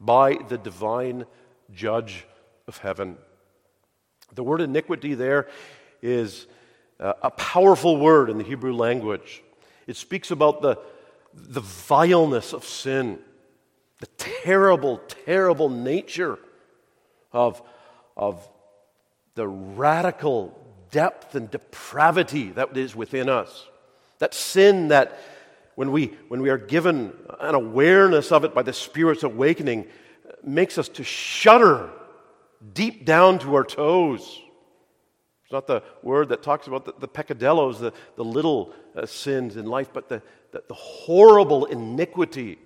[0.00, 1.26] by the divine
[1.72, 2.26] judge
[2.66, 3.16] of heaven.
[4.34, 5.48] The word iniquity there
[6.02, 6.46] is
[7.00, 9.42] a powerful word in the Hebrew language.
[9.86, 10.78] It speaks about the,
[11.34, 13.18] the vileness of sin,
[14.00, 16.38] the terrible, terrible nature
[17.32, 17.62] of,
[18.16, 18.48] of
[19.34, 20.58] the radical
[20.90, 23.66] depth and depravity that is within us.
[24.18, 25.18] That sin that,
[25.76, 29.86] when we, when we are given an awareness of it by the Spirit's awakening,
[30.42, 31.90] makes us to shudder
[32.72, 34.40] deep down to our toes.
[35.48, 39.56] It's not the word that talks about the, the peccadillos, the, the little uh, sins
[39.56, 40.20] in life, but the,
[40.52, 42.58] the, the horrible iniquity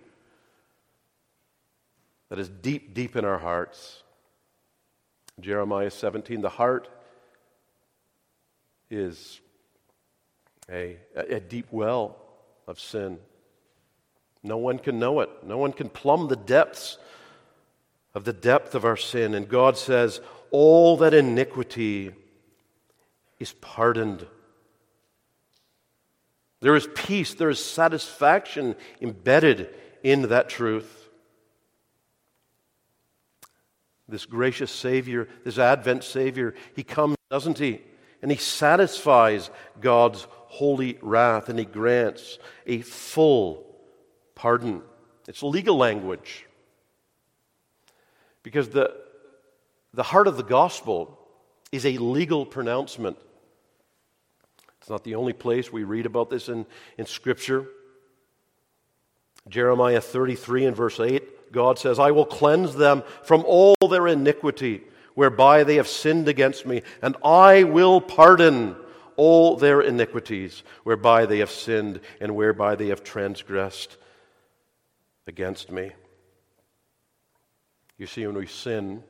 [2.28, 4.02] that is deep, deep in our hearts.
[5.38, 6.88] Jeremiah 17, the heart
[8.90, 9.40] is
[10.68, 12.16] a, a deep well
[12.66, 13.20] of sin.
[14.42, 15.30] No one can know it.
[15.44, 16.98] No one can plumb the depths
[18.12, 19.36] of the depth of our sin.
[19.36, 20.20] And God says,
[20.50, 22.10] all that iniquity
[23.42, 24.26] is pardoned.
[26.60, 29.68] There is peace, there is satisfaction embedded
[30.02, 31.08] in that truth.
[34.08, 37.80] This gracious Savior, this Advent Savior, He comes, doesn't He?
[38.22, 43.66] And He satisfies God's holy wrath and He grants a full
[44.36, 44.82] pardon.
[45.26, 46.46] It's legal language.
[48.44, 48.94] Because the,
[49.94, 51.18] the heart of the gospel
[51.72, 53.16] is a legal pronouncement.
[54.82, 56.66] It's not the only place we read about this in,
[56.98, 57.68] in Scripture.
[59.48, 64.82] Jeremiah 33 and verse 8, God says, I will cleanse them from all their iniquity
[65.14, 68.74] whereby they have sinned against me, and I will pardon
[69.14, 73.96] all their iniquities whereby they have sinned and whereby they have transgressed
[75.28, 75.92] against me.
[77.98, 79.04] You see, when we sin,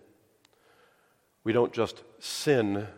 [1.44, 2.88] we don't just sin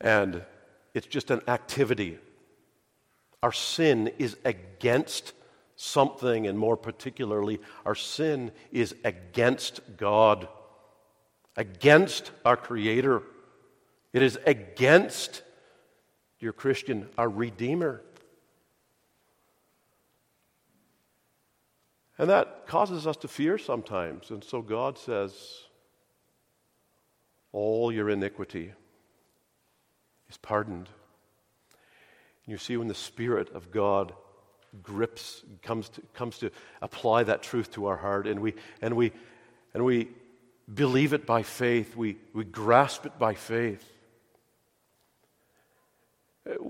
[0.00, 0.42] and
[0.94, 2.18] it's just an activity.
[3.42, 5.32] Our sin is against
[5.76, 10.48] something, and more particularly, our sin is against God,
[11.56, 13.22] against our Creator.
[14.12, 15.42] It is against,
[16.40, 18.02] dear Christian, our Redeemer.
[22.18, 24.30] And that causes us to fear sometimes.
[24.30, 25.34] And so God says,
[27.52, 28.72] All your iniquity
[30.30, 30.88] is pardoned.
[32.46, 34.12] And you see, when the Spirit of God
[34.82, 36.50] grips, comes to, comes to
[36.82, 39.12] apply that truth to our heart, and we, and we,
[39.74, 40.08] and we
[40.72, 43.92] believe it by faith, we, we grasp it by faith.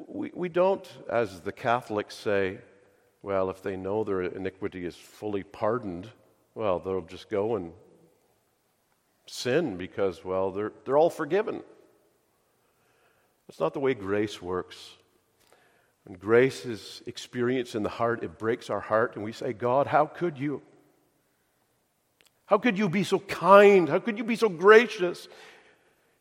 [0.09, 2.59] We, we don't, as the Catholics say,
[3.22, 6.09] well, if they know their iniquity is fully pardoned,
[6.54, 7.72] well, they'll just go and
[9.26, 11.62] sin because, well, they're, they're all forgiven.
[13.47, 14.76] That's not the way grace works.
[16.05, 19.86] When grace is experienced in the heart, it breaks our heart, and we say, God,
[19.86, 20.62] how could you?
[22.47, 23.88] How could you be so kind?
[23.88, 25.28] How could you be so gracious?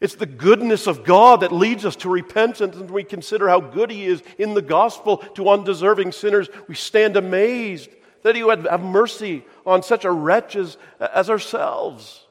[0.01, 3.91] It's the goodness of God that leads us to repentance, and we consider how good
[3.91, 6.49] He is in the gospel to undeserving sinners.
[6.67, 7.89] We stand amazed
[8.23, 12.24] that He would have mercy on such a wretch as, as ourselves.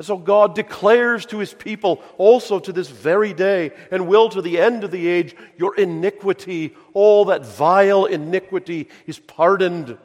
[0.00, 4.40] And so God declares to His people, also to this very day, and will to
[4.40, 9.98] the end of the age, your iniquity, all that vile iniquity, is pardoned.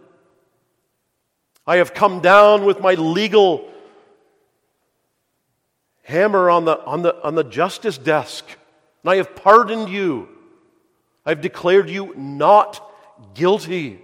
[1.65, 3.71] I have come down with my legal
[6.03, 8.45] hammer on the, on the, on the justice desk,
[9.01, 10.27] and I have pardoned you.
[11.25, 12.85] I've declared you not
[13.33, 14.01] guilty.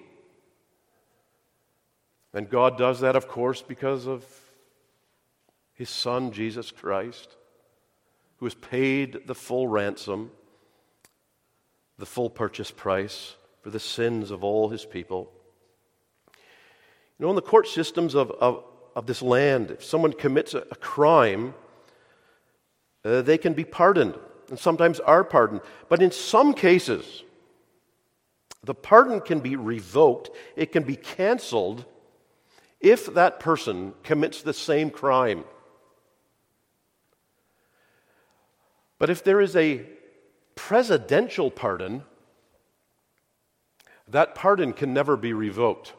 [2.34, 4.24] And God does that, of course, because of
[5.82, 7.38] His Son, Jesus Christ,
[8.38, 10.30] who has paid the full ransom,
[11.98, 15.32] the full purchase price for the sins of all His people.
[17.18, 18.64] You know, in the court systems of, of,
[18.96, 21.56] of this land, if someone commits a, a crime,
[23.04, 24.14] uh, they can be pardoned,
[24.50, 25.62] and sometimes are pardoned.
[25.90, 27.24] But in some cases,
[28.64, 31.86] The pardon can be revoked, it can be canceled
[32.80, 35.44] if that person commits the same crime.
[39.02, 39.82] But if there is a
[40.54, 42.04] presidential pardon,
[44.08, 45.94] that pardon can never be revoked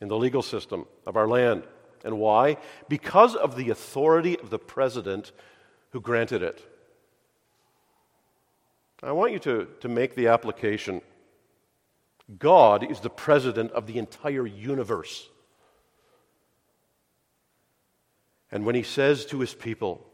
[0.00, 1.62] in the legal system of our land.
[2.04, 2.56] And why?
[2.88, 5.30] Because of the authority of the president
[5.90, 6.68] who granted it.
[9.04, 11.02] I want you to, to make the application.
[12.40, 15.28] God is the president of the entire universe.
[18.50, 20.05] And when he says to his people,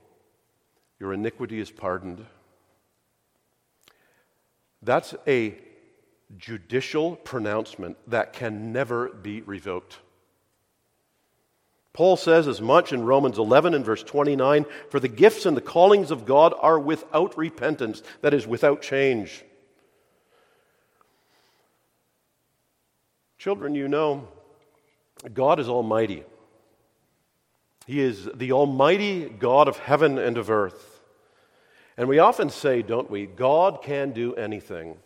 [1.02, 2.24] Your iniquity is pardoned,
[4.82, 5.58] that's a
[6.38, 9.98] judicial pronouncement that can never be revoked.
[11.92, 15.60] Paul says as much in Romans 11 and verse 29 For the gifts and the
[15.60, 19.42] callings of God are without repentance, that is, without change.
[23.38, 24.28] Children, you know,
[25.34, 26.22] God is almighty.
[27.88, 30.90] He is the almighty God of heaven and of earth.
[32.02, 34.96] And we often say, don't we, God can do anything.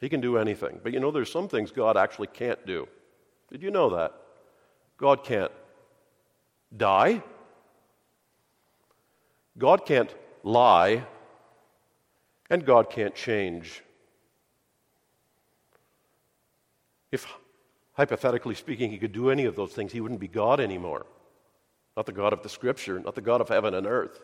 [0.00, 0.80] He can do anything.
[0.82, 2.88] But you know, there's some things God actually can't do.
[3.52, 4.14] Did you know that?
[4.96, 5.52] God can't
[6.74, 7.22] die.
[9.58, 11.04] God can't lie.
[12.48, 13.82] And God can't change.
[17.12, 17.26] If,
[17.92, 21.04] hypothetically speaking, he could do any of those things, he wouldn't be God anymore.
[21.98, 24.22] Not the God of the Scripture, not the God of heaven and earth.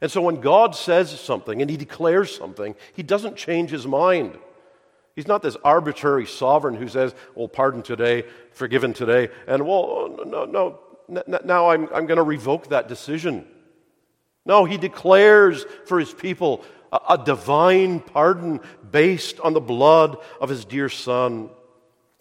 [0.00, 4.36] And so when God says something and he declares something, he doesn't change his mind.
[5.16, 10.44] He's not this arbitrary sovereign who says, well, pardon today, forgiven today, and well, no,
[10.44, 10.80] no,
[11.44, 13.46] now I'm, I'm going to revoke that decision.
[14.44, 20.48] No, he declares for his people a, a divine pardon based on the blood of
[20.48, 21.50] his dear Son.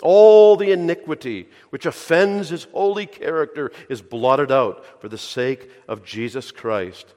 [0.02, 6.04] All the iniquity which offends his holy character is blotted out for the sake of
[6.04, 7.14] Jesus Christ,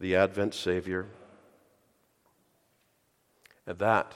[0.00, 1.06] the Advent Savior.
[3.66, 4.14] And that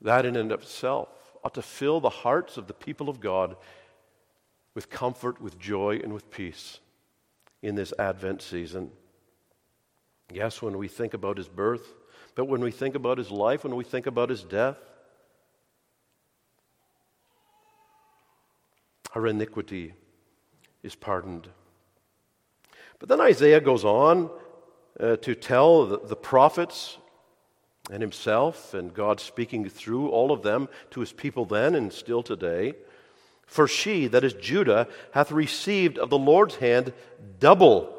[0.00, 1.08] that in and of itself
[1.42, 3.56] ought to fill the hearts of the people of God
[4.74, 6.78] with comfort, with joy, and with peace
[7.62, 8.90] in this Advent season.
[10.32, 11.94] Yes, when we think about his birth,
[12.34, 14.76] but when we think about his life, when we think about his death,
[19.14, 19.94] our iniquity
[20.82, 21.48] is pardoned.
[23.00, 24.30] But then Isaiah goes on
[25.00, 26.98] uh, to tell the, the prophets
[27.90, 32.22] and himself and God speaking through all of them to his people then and still
[32.22, 32.74] today.
[33.46, 36.92] For she, that is Judah, hath received of the Lord's hand
[37.40, 37.94] double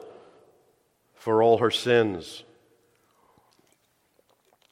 [1.16, 2.44] for all her sins.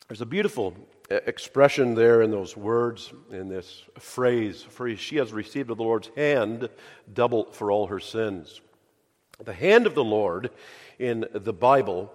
[0.07, 0.75] There's a beautiful
[1.09, 6.09] expression there in those words, in this phrase, for she has received of the Lord's
[6.15, 6.69] hand
[7.11, 8.61] double for all her sins.
[9.43, 10.51] The hand of the Lord
[10.99, 12.11] in the Bible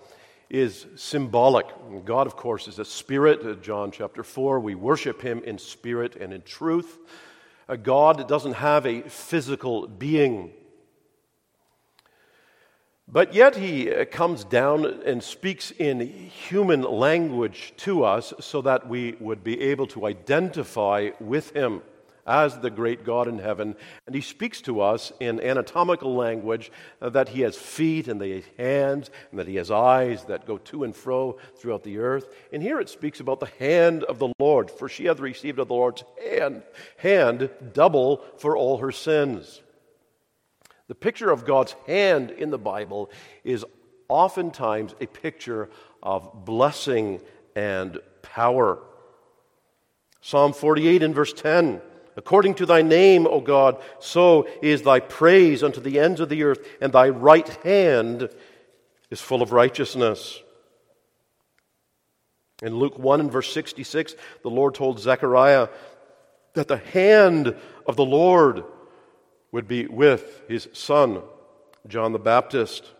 [0.50, 1.66] is symbolic.
[2.04, 3.44] God, of course, is a spirit.
[3.44, 6.98] Uh, John chapter 4, we worship him in spirit and in truth.
[7.68, 10.52] A God doesn't have a physical being.
[13.08, 18.88] But yet he uh, comes down and speaks in human language to us so that
[18.88, 21.82] we would be able to identify with him
[22.26, 23.74] as the great God in heaven.
[24.06, 26.70] And he speaks to us in anatomical language
[27.00, 30.46] uh, that he has feet and he has hands and that he has eyes that
[30.46, 32.28] go to and fro throughout the earth.
[32.52, 35.68] And here it speaks about the hand of the Lord, for she hath received of
[35.68, 36.62] the Lord's hand,
[36.96, 39.60] hand double for all her sins.
[40.88, 43.10] The picture of God's hand in the Bible
[43.44, 43.64] is
[44.08, 45.70] oftentimes a picture
[46.02, 47.20] of blessing
[47.56, 48.78] and power.
[50.20, 51.80] Psalm 48 and verse 10
[52.16, 56.42] According to thy name, O God, so is thy praise unto the ends of the
[56.42, 58.28] earth, and thy right hand
[59.10, 60.42] is full of righteousness.
[62.62, 65.68] In Luke 1 and verse 66, the Lord told Zechariah
[66.54, 67.56] that the hand
[67.86, 68.64] of the Lord
[69.50, 71.22] would be with his son,
[71.88, 72.90] John the Baptist.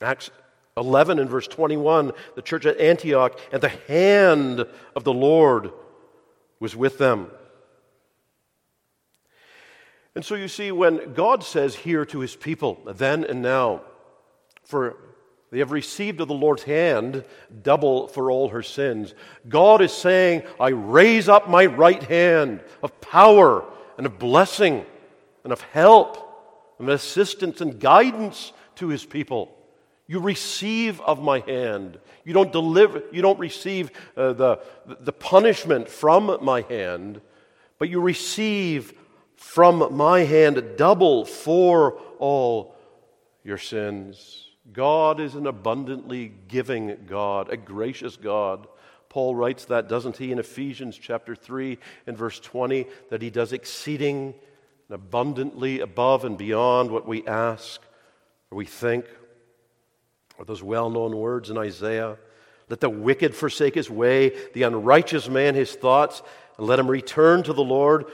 [0.00, 0.30] Acts
[0.76, 4.64] 11 and verse 21, the church at Antioch, and the hand
[4.94, 5.72] of the Lord
[6.60, 7.30] was with them.
[10.14, 13.82] And so you see, when God says here to his people, then and now,
[14.64, 14.96] for
[15.50, 17.24] they have received of the Lord's hand
[17.62, 19.14] double for all her sins,
[19.48, 23.64] God is saying, I raise up my right hand of power
[23.96, 24.84] and of blessing
[25.44, 26.18] and of help
[26.78, 29.56] and assistance and guidance to his people.
[30.10, 32.00] You receive of my hand.
[32.24, 37.20] You don't deliver, you don't receive uh, the, the punishment from my hand,
[37.78, 38.92] but you receive
[39.36, 42.74] from my hand double for all
[43.44, 44.48] your sins.
[44.72, 48.66] God is an abundantly giving God, a gracious God.
[49.10, 53.52] Paul writes that, doesn't he, in Ephesians chapter 3 and verse 20, that he does
[53.52, 54.34] exceeding
[54.88, 57.80] and abundantly above and beyond what we ask
[58.50, 59.04] or we think
[60.40, 62.16] or those well known words in Isaiah
[62.70, 66.22] Let the wicked forsake his way, the unrighteous man his thoughts,
[66.56, 68.06] and let him return to the Lord.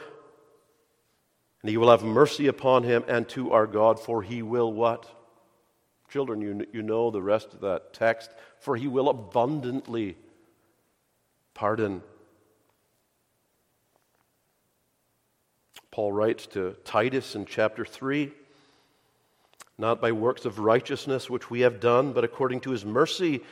[1.63, 5.09] And he will have mercy upon him and to our God, for he will what?
[6.11, 8.31] Children, you, you know the rest of that text.
[8.59, 10.17] For he will abundantly
[11.55, 12.03] pardon.
[15.93, 18.33] Paul writes to Titus in chapter 3
[19.79, 23.43] not by works of righteousness which we have done, but according to his mercy,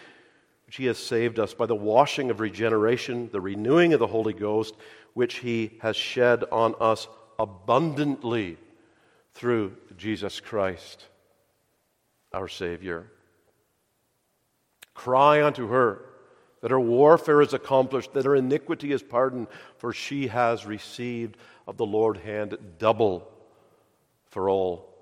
[0.66, 4.32] which he has saved us by the washing of regeneration, the renewing of the Holy
[4.32, 4.74] Ghost,
[5.12, 7.06] which he has shed on us
[7.38, 8.56] abundantly
[9.34, 11.04] through Jesus Christ,
[12.32, 13.10] our Savior.
[14.94, 16.00] Cry unto her
[16.62, 21.76] that her warfare is accomplished, that her iniquity is pardoned, for she has received of
[21.76, 23.30] the Lord hand double
[24.30, 24.93] for all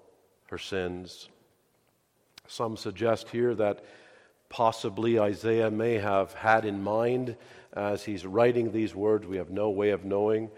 [0.53, 1.30] her sins.
[2.46, 3.82] Some suggest here that
[4.50, 7.36] possibly Isaiah may have had in mind
[7.72, 10.50] as he's writing these words, we have no way of knowing,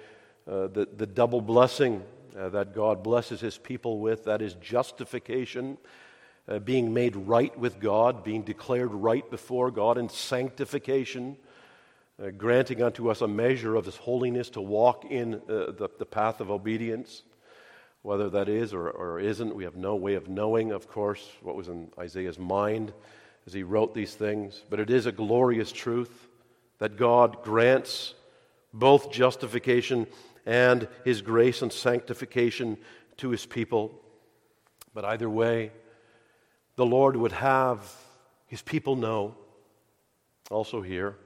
[0.48, 2.02] uh, the, the double blessing
[2.36, 5.78] uh, that God blesses his people with that is justification.
[6.48, 11.36] Uh, being made right with God, being declared right before God, and sanctification,
[12.20, 16.04] uh, granting unto us a measure of His holiness to walk in uh, the, the
[16.04, 17.22] path of obedience.
[18.04, 21.56] Whether that is or, or isn't, we have no way of knowing, of course, what
[21.56, 22.92] was in Isaiah's mind
[23.46, 24.62] as he wrote these things.
[24.68, 26.28] But it is a glorious truth
[26.80, 28.12] that God grants
[28.74, 30.06] both justification
[30.44, 32.76] and his grace and sanctification
[33.16, 33.98] to his people.
[34.92, 35.70] But either way,
[36.76, 37.90] the Lord would have
[38.48, 39.34] his people know,
[40.50, 41.16] also here,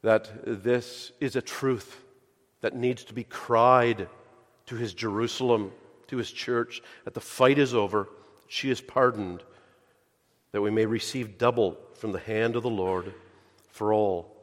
[0.00, 0.30] that
[0.62, 2.00] this is a truth
[2.62, 4.08] that needs to be cried
[4.66, 5.72] to his Jerusalem,
[6.08, 8.08] to his church, that the fight is over,
[8.46, 9.42] she is pardoned,
[10.52, 13.14] that we may receive double from the hand of the Lord
[13.70, 14.36] for all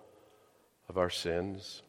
[0.88, 1.84] of our sins.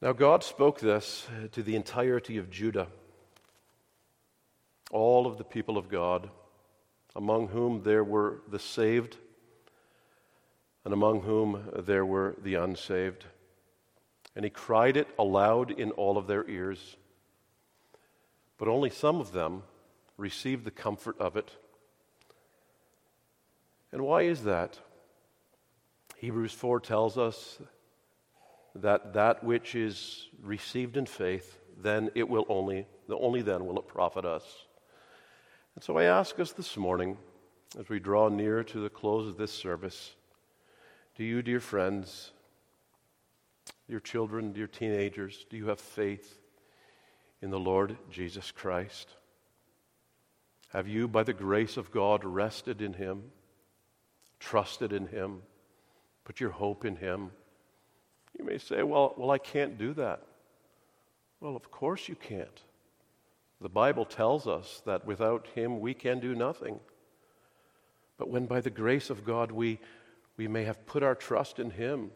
[0.00, 2.86] Now, God spoke this to the entirety of Judah,
[4.90, 6.30] all of the people of God,
[7.14, 9.18] among whom there were the saved,
[10.84, 13.26] and among whom there were the unsaved.
[14.36, 16.96] And he cried it aloud in all of their ears.
[18.58, 19.62] But only some of them
[20.16, 21.50] received the comfort of it.
[23.92, 24.78] And why is that?
[26.16, 27.58] Hebrews 4 tells us
[28.74, 33.88] that that which is received in faith, then it will only, only then will it
[33.88, 34.44] profit us.
[35.74, 37.16] And so I ask us this morning,
[37.78, 40.14] as we draw near to the close of this service,
[41.16, 42.32] do you, dear friends,
[43.90, 46.38] your children, your teenagers, do you have faith
[47.42, 49.08] in the Lord Jesus Christ?
[50.68, 53.24] Have you, by the grace of God, rested in Him,
[54.38, 55.42] trusted in Him,
[56.24, 57.32] put your hope in Him?
[58.38, 60.22] You may say, well, well, I can't do that.
[61.40, 62.60] Well, of course you can't.
[63.60, 66.78] The Bible tells us that without Him we can do nothing.
[68.16, 69.80] But when by the grace of God we,
[70.36, 72.10] we may have put our trust in Him,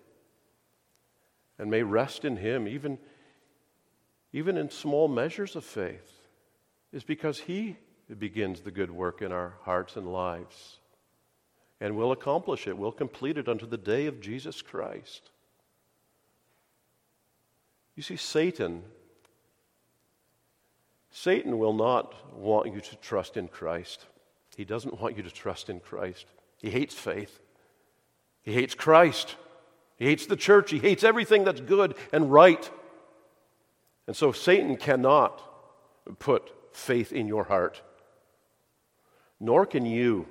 [1.59, 2.99] and may rest in Him, even,
[4.33, 6.29] even in small measures of faith,
[6.93, 7.77] is because He
[8.19, 10.79] begins the good work in our hearts and lives
[11.81, 15.31] and will accomplish it, will complete it unto the day of Jesus Christ.
[17.97, 18.83] You see, Satan,
[21.11, 24.07] Satan will not want you to trust in Christ.
[24.57, 26.27] He doesn't want you to trust in Christ.
[26.61, 27.41] He hates faith.
[28.43, 29.37] He hates Christ.
[29.97, 30.71] He hates the church.
[30.71, 32.71] He hates everything that's good and right.
[34.07, 35.41] And so Satan cannot
[36.19, 37.81] put faith in your heart,
[39.41, 40.27] nor can you.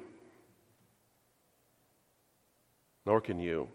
[3.05, 3.70] Nor can you.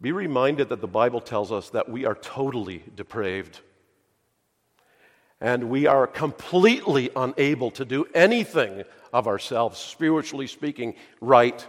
[0.00, 3.60] Be reminded that the Bible tells us that we are totally depraved.
[5.40, 11.66] And we are completely unable to do anything of ourselves, spiritually speaking, right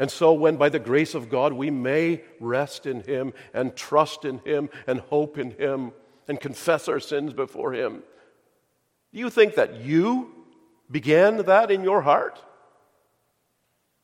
[0.00, 4.24] and so, when by the grace of God we may rest in Him and trust
[4.24, 5.92] in Him and hope in Him,
[6.26, 8.02] and confess our sins before Him.
[9.12, 10.32] Do you think that you
[10.90, 12.42] began that in your heart?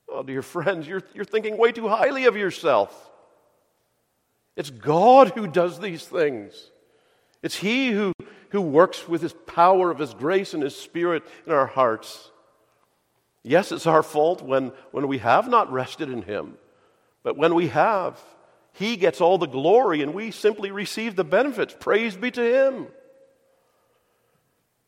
[0.06, 3.10] Oh, dear friends, you're, you're thinking way too highly of yourself.
[4.54, 6.72] It's God who does these things.
[7.42, 8.12] It's He who,
[8.50, 12.30] who works with His power of His grace and His Spirit in our hearts.
[13.48, 16.54] Yes, it's our fault when, when we have not rested in Him,
[17.22, 18.20] but when we have,
[18.72, 21.72] He gets all the glory and we simply receive the benefits.
[21.78, 22.88] Praise be to Him.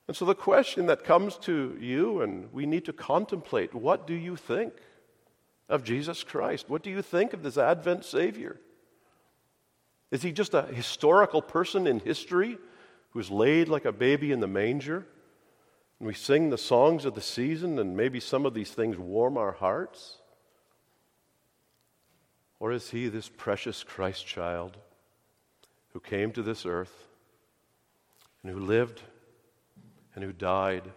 [0.09, 4.15] And so the question that comes to you, and we need to contemplate what do
[4.15, 4.73] you think
[5.69, 6.69] of Jesus Christ?
[6.69, 8.59] What do you think of this Advent Savior?
[10.11, 12.59] Is he just a historical person in history
[13.11, 15.07] who's laid like a baby in the manger?
[16.01, 19.53] We sing the songs of the season, and maybe some of these things warm our
[19.53, 20.19] hearts?
[22.61, 24.77] Or is he this precious Christ child
[25.93, 27.09] who came to this earth
[28.43, 29.03] and who lived
[30.15, 30.91] and who died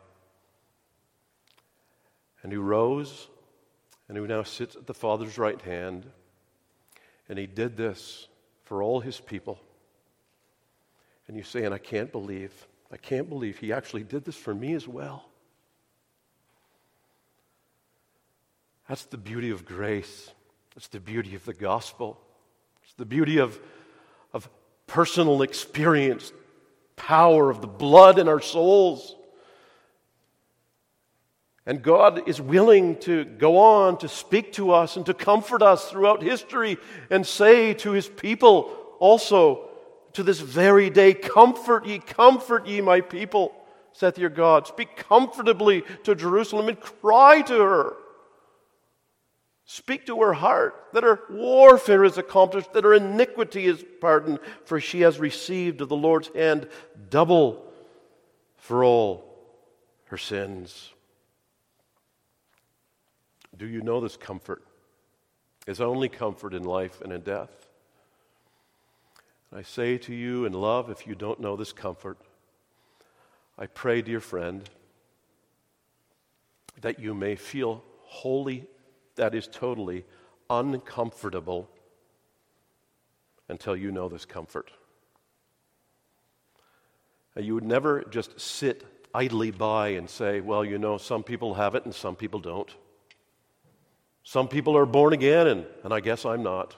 [2.44, 3.28] and who rose
[4.08, 6.06] and who now sits at the Father's right hand.
[7.30, 8.28] And he did this
[8.64, 9.60] for all his people.
[11.28, 12.52] And you say, and I can't believe,
[12.92, 15.26] I can't believe he actually did this for me as well.
[18.90, 20.32] That's the beauty of grace.
[20.76, 22.20] That's the beauty of the gospel.
[22.84, 23.58] It's the beauty of,
[24.34, 24.50] of
[24.88, 26.34] personal experience
[26.98, 29.16] power of the blood in our souls.
[31.66, 35.90] And God is willing to go on to speak to us and to comfort us
[35.90, 36.78] throughout history
[37.10, 39.71] and say to his people also
[40.14, 43.54] to this very day, Comfort ye, comfort ye, my people,
[43.94, 44.68] saith your God.
[44.68, 47.94] Speak comfortably to Jerusalem and cry to her.
[49.66, 54.82] Speak to her heart that her warfare is accomplished, that her iniquity is pardoned, for
[54.82, 56.68] she has received of the Lord's hand
[57.10, 57.66] double
[58.58, 59.24] for all
[60.06, 60.92] her sins.
[63.58, 64.64] Do you know this comfort?
[65.68, 67.61] Is only comfort in life and in death.
[69.54, 72.18] I say to you in love, if you don't know this comfort,
[73.58, 74.70] I pray, dear friend,
[76.80, 78.68] that you may feel wholly
[79.16, 80.06] that is totally
[80.50, 81.70] uncomfortable
[83.50, 84.72] until you know this comfort.
[87.36, 88.84] You would never just sit
[89.14, 92.74] idly by and say, well, you know, some people have it and some people don't.
[94.24, 96.76] Some people are born again, and, and I guess I'm not.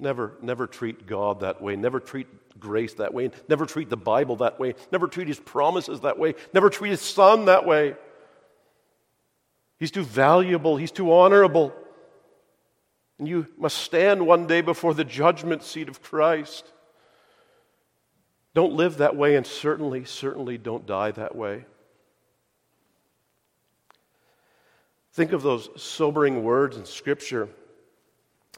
[0.00, 1.76] Never, never treat God that way.
[1.76, 2.26] Never treat
[2.58, 3.30] grace that way.
[3.48, 4.74] Never treat the Bible that way.
[4.90, 6.34] Never treat His promises that way.
[6.54, 7.96] Never treat His Son that way.
[9.78, 11.72] He's too valuable, he's too honorable.
[13.18, 16.70] And you must stand one day before the judgment seat of Christ.
[18.54, 21.64] Don't live that way, and certainly, certainly don't die that way.
[25.12, 27.48] Think of those sobering words in Scripture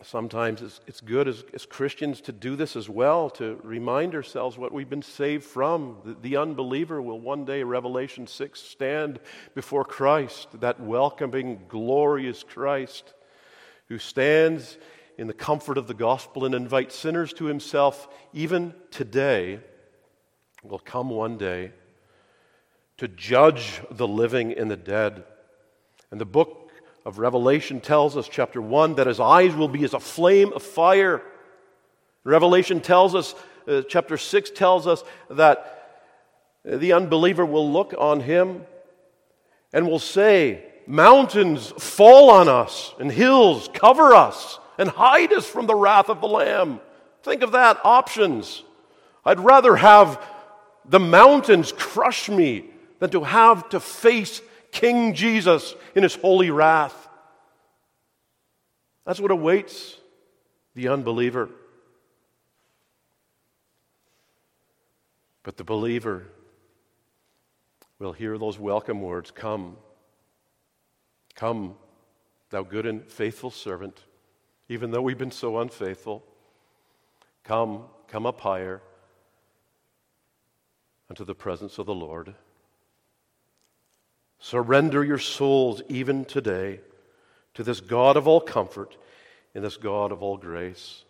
[0.04, 4.58] Sometimes it's, it's good as, as, Christians to do this as well, to remind ourselves
[4.58, 5.96] what we've been saved from.
[6.04, 9.20] The, the, unbeliever will one day, Revelation 6, stand
[9.54, 13.14] before Christ, that welcoming, glorious Christ
[13.88, 14.78] who stands
[15.18, 19.60] in the comfort of the gospel and invites sinners to himself, even today,
[20.62, 21.72] will come one day
[22.96, 25.24] to judge the living and the dead.
[26.10, 26.61] And the book
[27.04, 30.62] of Revelation tells us, chapter 1, that his eyes will be as a flame of
[30.62, 31.22] fire.
[32.24, 33.34] Revelation tells us,
[33.66, 35.78] uh, chapter 6 tells us that
[36.64, 38.64] the unbeliever will look on him
[39.72, 45.66] and will say, Mountains fall on us, and hills cover us, and hide us from
[45.66, 46.80] the wrath of the Lamb.
[47.22, 48.64] Think of that options.
[49.24, 50.20] I'd rather have
[50.84, 52.64] the mountains crush me
[52.98, 54.40] than to have to face
[54.72, 57.08] King Jesus in his holy wrath.
[59.04, 59.96] That's what awaits
[60.74, 61.50] the unbeliever.
[65.42, 66.26] But the believer
[67.98, 69.76] will hear those welcome words Come,
[71.34, 71.76] come,
[72.50, 74.02] thou good and faithful servant,
[74.68, 76.24] even though we've been so unfaithful.
[77.44, 78.80] Come, come up higher
[81.10, 82.34] unto the presence of the Lord.
[84.44, 86.80] Surrender your souls even today
[87.54, 88.96] to this God of all comfort
[89.54, 91.04] and this God of all grace.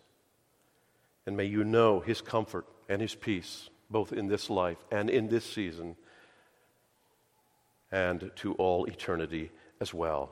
[1.25, 5.29] And may you know his comfort and his peace, both in this life and in
[5.29, 5.95] this season,
[7.91, 9.49] and to all eternity
[9.81, 10.29] as well.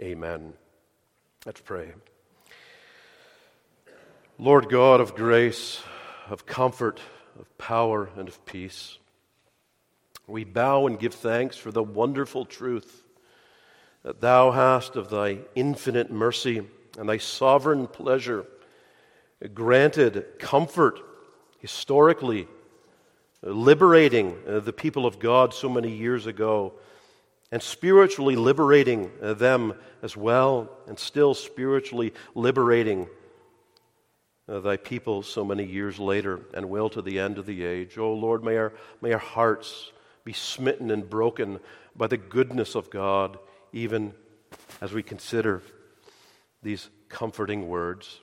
[0.00, 0.54] Amen.
[1.44, 1.92] Let's pray.
[4.38, 5.82] Lord God of grace,
[6.30, 6.98] of comfort,
[7.38, 8.96] of power and of peace.
[10.32, 13.04] We bow and give thanks for the wonderful truth
[14.02, 16.62] that thou hast of thy infinite mercy
[16.98, 18.46] and thy sovereign pleasure
[19.52, 21.00] granted comfort
[21.58, 22.48] historically,
[23.42, 26.72] liberating uh, the people of God so many years ago,
[27.50, 33.06] and spiritually liberating uh, them as well, and still spiritually liberating
[34.48, 37.98] uh, thy people so many years later and will to the end of the age.
[37.98, 38.72] Oh Lord, may our,
[39.02, 39.92] may our hearts
[40.24, 41.60] be smitten and broken
[41.96, 43.38] by the goodness of God,
[43.72, 44.14] even
[44.80, 45.62] as we consider
[46.62, 48.20] these comforting words.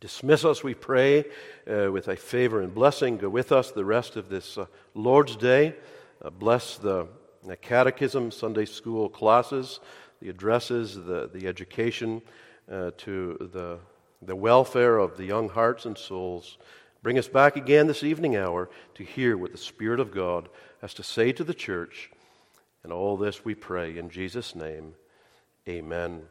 [0.00, 1.24] Dismiss us, we pray,
[1.70, 3.18] uh, with thy favor and blessing.
[3.18, 5.76] Go with us the rest of this uh, Lord's Day.
[6.20, 7.06] Uh, bless the,
[7.46, 9.78] the, catechism, Sunday school classes,
[10.20, 12.20] the addresses, the, the education
[12.68, 13.78] uh, to the,
[14.22, 16.58] the welfare of the young hearts and souls.
[17.02, 20.48] Bring us back again this evening hour to hear what the Spirit of God
[20.80, 22.10] has to say to the church.
[22.84, 24.94] And all this we pray in Jesus' name.
[25.68, 26.22] Amen.